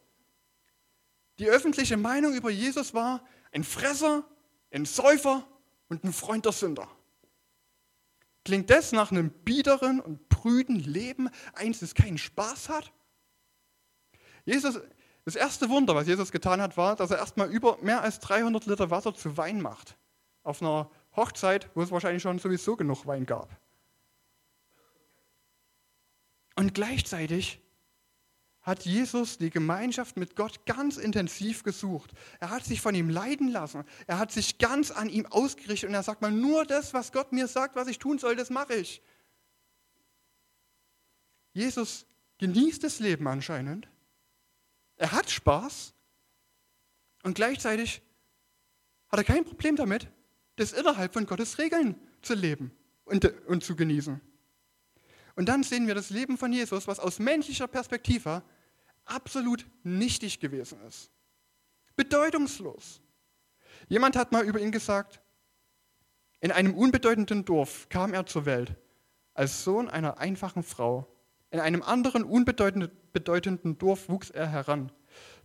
Die 1.39 1.47
öffentliche 1.47 1.97
Meinung 1.97 2.35
über 2.35 2.51
Jesus 2.51 2.93
war 2.93 3.25
ein 3.51 3.63
Fresser, 3.63 4.29
ein 4.71 4.85
Säufer 4.85 5.47
und 5.89 6.03
ein 6.03 6.13
Freund 6.13 6.45
der 6.45 6.51
Sünder. 6.51 6.87
Klingt 8.45 8.69
das 8.69 8.91
nach 8.91 9.11
einem 9.11 9.31
biederen 9.31 9.99
und 9.99 10.29
prüden 10.29 10.79
Leben, 10.79 11.29
eins, 11.53 11.79
das 11.79 11.95
keinen 11.95 12.19
Spaß 12.19 12.69
hat? 12.69 12.93
Jesus, 14.45 14.79
das 15.25 15.35
erste 15.35 15.67
Wunder, 15.69 15.95
was 15.95 16.05
Jesus 16.05 16.31
getan 16.31 16.61
hat, 16.61 16.77
war, 16.77 16.95
dass 16.95 17.09
er 17.09 17.17
erstmal 17.17 17.49
über 17.49 17.79
mehr 17.81 18.01
als 18.01 18.19
300 18.19 18.67
Liter 18.67 18.91
Wasser 18.91 19.15
zu 19.15 19.35
Wein 19.35 19.61
macht. 19.61 19.97
Auf 20.43 20.61
einer 20.61 20.91
Hochzeit, 21.15 21.71
wo 21.73 21.81
es 21.81 21.89
wahrscheinlich 21.89 22.21
schon 22.21 22.37
sowieso 22.37 22.75
genug 22.75 23.07
Wein 23.07 23.25
gab. 23.25 23.49
Und 26.55 26.75
gleichzeitig 26.75 27.59
hat 28.65 28.83
Jesus 28.83 29.37
die 29.37 29.51
Gemeinschaft 29.51 30.17
mit 30.17 30.35
Gott 30.35 30.65
ganz 30.65 30.97
intensiv 30.97 31.61
gesucht. 31.61 32.11
Er 32.39 32.49
hat 32.49 32.65
sich 32.65 32.81
von 32.81 32.95
ihm 32.95 33.09
leiden 33.09 33.47
lassen. 33.47 33.83
Er 34.07 34.17
hat 34.17 34.31
sich 34.31 34.57
ganz 34.57 34.89
an 34.89 35.07
ihm 35.07 35.27
ausgerichtet 35.27 35.87
und 35.87 35.93
er 35.93 36.01
sagt 36.01 36.23
mal, 36.23 36.31
nur 36.31 36.65
das, 36.65 36.91
was 36.91 37.11
Gott 37.11 37.31
mir 37.31 37.47
sagt, 37.47 37.75
was 37.75 37.87
ich 37.87 37.99
tun 37.99 38.17
soll, 38.17 38.35
das 38.35 38.49
mache 38.49 38.73
ich. 38.73 39.03
Jesus 41.53 42.07
genießt 42.39 42.83
das 42.83 42.99
Leben 42.99 43.27
anscheinend. 43.27 43.87
Er 44.97 45.11
hat 45.11 45.29
Spaß 45.29 45.93
und 47.21 47.35
gleichzeitig 47.35 48.01
hat 49.09 49.19
er 49.19 49.23
kein 49.25 49.45
Problem 49.45 49.75
damit, 49.75 50.07
das 50.55 50.73
innerhalb 50.73 51.13
von 51.13 51.27
Gottes 51.27 51.59
Regeln 51.59 51.95
zu 52.23 52.33
leben 52.33 52.71
und, 53.03 53.25
und 53.45 53.63
zu 53.63 53.75
genießen. 53.75 54.19
Und 55.35 55.49
dann 55.49 55.61
sehen 55.61 55.85
wir 55.85 55.93
das 55.93 56.09
Leben 56.09 56.37
von 56.37 56.51
Jesus, 56.51 56.87
was 56.87 56.99
aus 56.99 57.19
menschlicher 57.19 57.67
Perspektive 57.67 58.41
absolut 59.05 59.65
nichtig 59.83 60.39
gewesen 60.39 60.79
ist. 60.87 61.11
Bedeutungslos. 61.95 63.01
Jemand 63.87 64.15
hat 64.15 64.31
mal 64.31 64.43
über 64.43 64.59
ihn 64.59 64.71
gesagt, 64.71 65.21
in 66.39 66.51
einem 66.51 66.75
unbedeutenden 66.75 67.45
Dorf 67.45 67.87
kam 67.89 68.13
er 68.13 68.25
zur 68.25 68.45
Welt 68.45 68.75
als 69.35 69.63
Sohn 69.63 69.89
einer 69.89 70.17
einfachen 70.17 70.63
Frau. 70.63 71.07
In 71.51 71.59
einem 71.59 71.83
anderen 71.83 72.23
unbedeutenden 72.23 73.77
Dorf 73.77 74.09
wuchs 74.09 74.31
er 74.31 74.47
heran. 74.47 74.91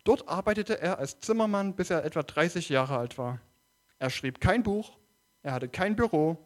Dort 0.04 0.28
arbeitete 0.28 0.80
er 0.80 0.98
als 0.98 1.20
Zimmermann, 1.20 1.74
bis 1.74 1.90
er 1.90 2.04
etwa 2.04 2.22
30 2.22 2.68
Jahre 2.70 2.96
alt 2.96 3.18
war. 3.18 3.40
Er 3.98 4.10
schrieb 4.10 4.40
kein 4.40 4.62
Buch, 4.62 4.96
er 5.42 5.52
hatte 5.52 5.68
kein 5.68 5.94
Büro, 5.94 6.38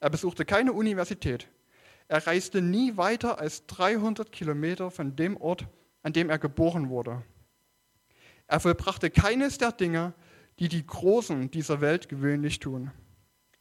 er 0.00 0.10
besuchte 0.10 0.44
keine 0.44 0.72
Universität. 0.72 1.48
Er 2.08 2.26
reiste 2.26 2.62
nie 2.62 2.96
weiter 2.96 3.38
als 3.38 3.66
300 3.66 4.32
Kilometer 4.32 4.90
von 4.90 5.16
dem 5.16 5.36
Ort, 5.36 5.66
an 6.04 6.12
dem 6.12 6.30
er 6.30 6.38
geboren 6.38 6.90
wurde. 6.90 7.22
Er 8.46 8.60
vollbrachte 8.60 9.10
keines 9.10 9.58
der 9.58 9.72
Dinge, 9.72 10.12
die 10.60 10.68
die 10.68 10.86
Großen 10.86 11.50
dieser 11.50 11.80
Welt 11.80 12.08
gewöhnlich 12.08 12.60
tun. 12.60 12.92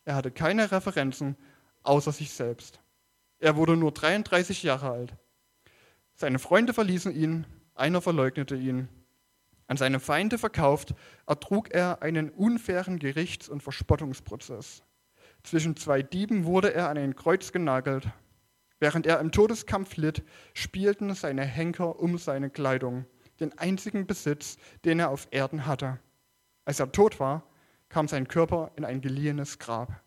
Er 0.06 0.16
hatte 0.16 0.30
keine 0.30 0.72
Referenzen 0.72 1.38
außer 1.82 2.12
sich 2.12 2.32
selbst. 2.32 2.82
Er 3.40 3.56
wurde 3.56 3.76
nur 3.76 3.92
33 3.92 4.62
Jahre 4.62 4.92
alt. 4.92 5.16
Seine 6.14 6.38
Freunde 6.38 6.74
verließen 6.74 7.16
ihn, 7.16 7.48
einer 7.76 8.02
verleugnete 8.02 8.56
ihn. 8.56 8.90
An 9.68 9.78
seine 9.78 10.02
Feinde 10.02 10.38
verkauft, 10.38 10.94
ertrug 11.26 11.74
er 11.74 12.02
einen 12.02 12.30
unfairen 12.30 13.00
Gerichts- 13.00 13.50
und 13.50 13.64
Verspottungsprozess. 13.64 14.84
Zwischen 15.44 15.78
zwei 15.78 16.04
Dieben 16.04 16.44
wurde 16.44 16.74
er 16.74 16.90
an 16.90 16.98
ein 16.98 17.16
Kreuz 17.16 17.52
genagelt 17.54 18.10
Während 18.80 19.06
er 19.06 19.20
im 19.20 19.32
Todeskampf 19.32 19.96
litt, 19.98 20.24
spielten 20.54 21.14
seine 21.14 21.44
Henker 21.44 22.00
um 22.00 22.18
seine 22.18 22.50
Kleidung, 22.50 23.06
den 23.40 23.58
einzigen 23.58 24.06
Besitz, 24.08 24.58
den 24.86 25.00
er 25.00 25.10
auf 25.10 25.28
Erden 25.32 25.66
hatte. 25.66 26.00
Als 26.66 26.80
er 26.80 26.92
tot 26.92 27.20
war, 27.20 27.44
kam 27.90 28.08
sein 28.08 28.28
Körper 28.28 28.72
in 28.76 28.86
ein 28.86 29.02
geliehenes 29.02 29.60
Grab. 29.60 30.02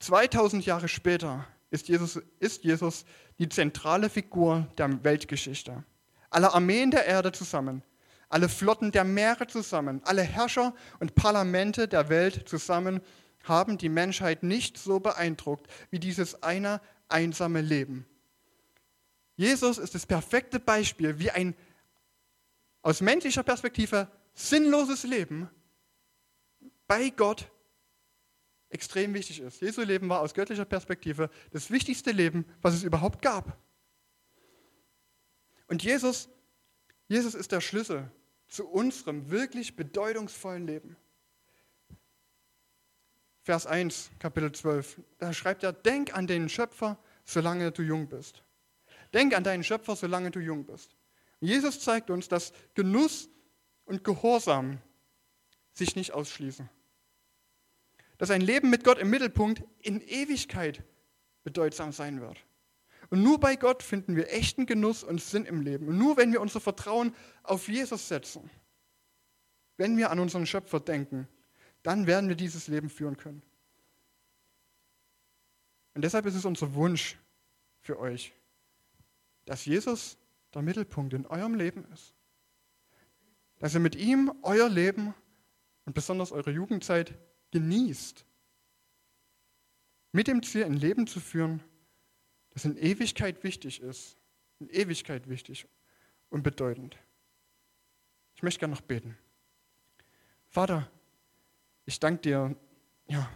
2000 0.00 0.66
Jahre 0.66 0.88
später 0.88 1.46
ist 1.70 1.88
Jesus, 1.88 2.20
ist 2.38 2.64
Jesus 2.64 3.04
die 3.38 3.48
zentrale 3.48 4.10
Figur 4.10 4.66
der 4.78 5.04
Weltgeschichte. 5.04 5.84
Alle 6.30 6.52
Armeen 6.52 6.90
der 6.90 7.06
Erde 7.06 7.32
zusammen, 7.32 7.82
alle 8.28 8.48
Flotten 8.48 8.92
der 8.92 9.04
Meere 9.04 9.46
zusammen, 9.46 10.00
alle 10.04 10.22
Herrscher 10.22 10.74
und 10.98 11.14
Parlamente 11.14 11.88
der 11.88 12.08
Welt 12.08 12.48
zusammen 12.48 13.00
haben 13.44 13.78
die 13.78 13.88
Menschheit 13.88 14.42
nicht 14.42 14.76
so 14.76 14.98
beeindruckt 14.98 15.68
wie 15.90 16.00
dieses 16.00 16.42
eine 16.42 16.80
einsame 17.08 17.60
Leben. 17.60 18.06
Jesus 19.36 19.78
ist 19.78 19.94
das 19.94 20.06
perfekte 20.06 20.58
Beispiel, 20.58 21.18
wie 21.18 21.30
ein 21.30 21.54
aus 22.82 23.00
menschlicher 23.00 23.42
Perspektive 23.42 24.10
sinnloses 24.34 25.02
Leben 25.02 25.50
bei 26.86 27.10
Gott 27.10 27.50
extrem 28.68 29.14
wichtig 29.14 29.40
ist. 29.40 29.60
Jesu 29.60 29.82
Leben 29.82 30.08
war 30.08 30.20
aus 30.20 30.34
göttlicher 30.34 30.64
Perspektive 30.64 31.30
das 31.50 31.70
wichtigste 31.70 32.12
Leben, 32.12 32.44
was 32.62 32.74
es 32.74 32.82
überhaupt 32.82 33.22
gab. 33.22 33.58
Und 35.68 35.82
Jesus, 35.82 36.28
Jesus 37.08 37.34
ist 37.34 37.52
der 37.52 37.60
Schlüssel 37.60 38.10
zu 38.48 38.68
unserem 38.68 39.30
wirklich 39.30 39.76
bedeutungsvollen 39.76 40.66
Leben. 40.66 40.96
Vers 43.46 43.64
1, 43.64 44.10
Kapitel 44.18 44.50
12. 44.50 45.00
Da 45.18 45.32
schreibt 45.32 45.62
er, 45.62 45.72
denk 45.72 46.12
an 46.16 46.26
den 46.26 46.48
Schöpfer, 46.48 46.98
solange 47.24 47.70
du 47.70 47.82
jung 47.82 48.08
bist. 48.08 48.42
Denk 49.14 49.36
an 49.36 49.44
deinen 49.44 49.62
Schöpfer, 49.62 49.94
solange 49.94 50.32
du 50.32 50.40
jung 50.40 50.66
bist. 50.66 50.96
Jesus 51.38 51.78
zeigt 51.78 52.10
uns, 52.10 52.26
dass 52.26 52.52
Genuss 52.74 53.28
und 53.84 54.02
Gehorsam 54.02 54.78
sich 55.72 55.94
nicht 55.94 56.10
ausschließen. 56.10 56.68
Dass 58.18 58.32
ein 58.32 58.40
Leben 58.40 58.68
mit 58.68 58.82
Gott 58.82 58.98
im 58.98 59.10
Mittelpunkt 59.10 59.62
in 59.78 60.00
Ewigkeit 60.00 60.82
bedeutsam 61.44 61.92
sein 61.92 62.20
wird. 62.20 62.38
Und 63.10 63.22
nur 63.22 63.38
bei 63.38 63.54
Gott 63.54 63.84
finden 63.84 64.16
wir 64.16 64.32
echten 64.32 64.66
Genuss 64.66 65.04
und 65.04 65.22
Sinn 65.22 65.44
im 65.44 65.60
Leben. 65.60 65.86
Und 65.86 65.98
nur 65.98 66.16
wenn 66.16 66.32
wir 66.32 66.40
unser 66.40 66.58
Vertrauen 66.58 67.14
auf 67.44 67.68
Jesus 67.68 68.08
setzen, 68.08 68.50
wenn 69.76 69.96
wir 69.96 70.10
an 70.10 70.18
unseren 70.18 70.46
Schöpfer 70.46 70.80
denken, 70.80 71.28
dann 71.86 72.08
werden 72.08 72.28
wir 72.28 72.34
dieses 72.34 72.66
Leben 72.66 72.90
führen 72.90 73.16
können. 73.16 73.42
Und 75.94 76.02
deshalb 76.02 76.26
ist 76.26 76.34
es 76.34 76.44
unser 76.44 76.74
Wunsch 76.74 77.16
für 77.80 78.00
euch, 78.00 78.32
dass 79.44 79.64
Jesus 79.64 80.18
der 80.52 80.62
Mittelpunkt 80.62 81.14
in 81.14 81.26
eurem 81.26 81.54
Leben 81.54 81.84
ist. 81.92 82.12
Dass 83.60 83.72
ihr 83.72 83.78
mit 83.78 83.94
ihm 83.94 84.34
euer 84.42 84.68
Leben 84.68 85.14
und 85.84 85.94
besonders 85.94 86.32
eure 86.32 86.50
Jugendzeit 86.50 87.14
genießt. 87.52 88.26
mit 90.10 90.26
dem 90.26 90.42
Ziel, 90.42 90.64
ein 90.64 90.74
Leben 90.74 91.06
zu 91.06 91.20
führen, 91.20 91.62
das 92.50 92.64
in 92.64 92.76
Ewigkeit 92.76 93.44
wichtig 93.44 93.80
ist. 93.80 94.16
In 94.58 94.68
Ewigkeit 94.70 95.28
wichtig 95.28 95.68
und 96.30 96.42
bedeutend. 96.42 96.98
Ich 98.34 98.42
möchte 98.42 98.58
gerne 98.58 98.74
noch 98.74 98.80
beten. 98.80 99.16
Vater, 100.48 100.90
ich 101.86 102.00
danke 102.00 102.20
dir 102.20 102.56
ja, 103.06 103.30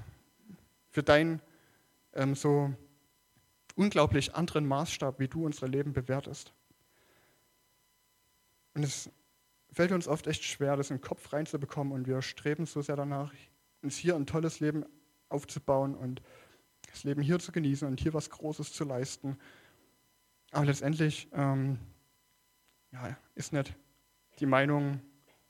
für 0.91 1.03
deinen 1.03 1.41
ähm, 2.13 2.35
so 2.35 2.75
unglaublich 3.77 4.35
anderen 4.35 4.67
Maßstab, 4.67 5.21
wie 5.21 5.29
du 5.29 5.47
unsere 5.47 5.67
Leben 5.67 5.93
bewertest. 5.93 6.53
Und 8.75 8.83
es 8.83 9.11
fällt 9.73 9.93
uns 9.93 10.09
oft 10.09 10.27
echt 10.27 10.45
schwer, 10.45 10.77
das 10.77 10.91
in 10.91 10.97
den 10.97 11.03
Kopf 11.03 11.33
reinzubekommen 11.33 11.93
und 11.93 12.07
wir 12.07 12.21
streben 12.23 12.67
so 12.67 12.83
sehr 12.83 12.97
danach, 12.97 13.33
uns 13.83 13.97
hier 13.97 14.17
ein 14.17 14.27
tolles 14.27 14.61
Leben 14.61 14.85
aufzubauen 15.29 15.95
und 15.95 16.21
das 16.91 17.05
Leben 17.05 17.23
hier 17.23 17.39
zu 17.39 17.53
genießen 17.53 17.87
und 17.87 18.01
hier 18.01 18.13
was 18.13 18.31
Großes 18.31 18.73
zu 18.73 18.85
leisten. 18.85 19.39
Aber 20.51 20.67
letztendlich 20.67 21.29
ähm, 21.33 21.79
ja, 22.91 23.17
ist 23.37 23.53
nicht 23.53 23.77
die 24.41 24.47
Meinung 24.47 25.01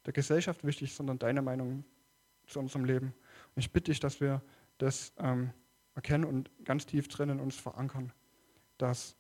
der 0.05 0.13
Gesellschaft 0.13 0.65
wichtig, 0.65 0.95
sondern 0.95 1.19
deine 1.19 1.41
Meinung 1.41 1.85
zu 2.51 2.59
unserem 2.59 2.85
Leben. 2.85 3.15
Und 3.55 3.61
ich 3.61 3.73
bitte 3.73 3.91
dich, 3.91 4.01
dass 4.01 4.21
wir 4.21 4.43
das 4.79 5.13
ähm, 5.19 5.53
erkennen 5.95 6.25
und 6.25 6.51
ganz 6.65 6.87
tief 6.87 7.09
drin 7.09 7.31
in 7.31 7.41
uns 7.41 7.57
verankern, 7.57 8.13
dass, 8.79 9.17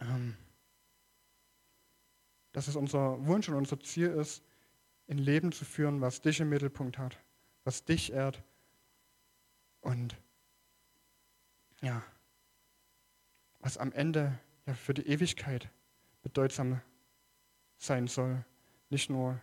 ähm, 0.00 0.36
dass 2.52 2.68
es 2.68 2.76
unser 2.76 3.24
Wunsch 3.26 3.48
und 3.48 3.54
unser 3.54 3.80
Ziel 3.80 4.08
ist, 4.08 4.42
ein 5.08 5.18
Leben 5.18 5.52
zu 5.52 5.64
führen, 5.64 6.00
was 6.00 6.20
dich 6.20 6.40
im 6.40 6.48
Mittelpunkt 6.48 6.98
hat, 6.98 7.18
was 7.64 7.84
dich 7.84 8.12
ehrt 8.12 8.42
und 9.80 10.16
ja, 11.80 12.02
was 13.58 13.76
am 13.76 13.92
Ende 13.92 14.38
ja, 14.66 14.74
für 14.74 14.94
die 14.94 15.06
Ewigkeit 15.06 15.68
bedeutsam 16.22 16.80
sein 17.78 18.06
soll, 18.06 18.44
nicht 18.90 19.10
nur 19.10 19.40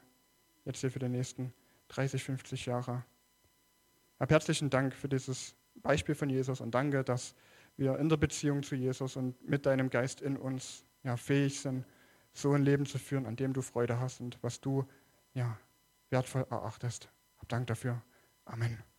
jetzt 0.63 0.81
hier 0.81 0.91
für 0.91 0.99
die 0.99 1.09
nächsten 1.09 1.53
30, 1.89 2.23
50 2.23 2.65
Jahre. 2.65 3.03
Hab 4.19 4.31
herzlichen 4.31 4.69
Dank 4.69 4.93
für 4.93 5.09
dieses 5.09 5.55
Beispiel 5.75 6.15
von 6.15 6.29
Jesus 6.29 6.61
und 6.61 6.71
danke, 6.71 7.03
dass 7.03 7.35
wir 7.77 7.97
in 7.99 8.09
der 8.09 8.17
Beziehung 8.17 8.63
zu 8.63 8.75
Jesus 8.75 9.15
und 9.15 9.47
mit 9.47 9.65
deinem 9.65 9.89
Geist 9.89 10.21
in 10.21 10.37
uns 10.37 10.83
ja, 11.03 11.15
fähig 11.15 11.59
sind, 11.59 11.85
so 12.33 12.53
ein 12.53 12.63
Leben 12.63 12.85
zu 12.85 12.97
führen, 12.97 13.25
an 13.25 13.35
dem 13.35 13.53
du 13.53 13.61
Freude 13.61 13.99
hast 13.99 14.19
und 14.19 14.37
was 14.41 14.59
du 14.59 14.87
ja, 15.33 15.57
wertvoll 16.09 16.45
erachtest. 16.49 17.09
Hab 17.37 17.49
Dank 17.49 17.67
dafür. 17.67 18.01
Amen. 18.45 18.96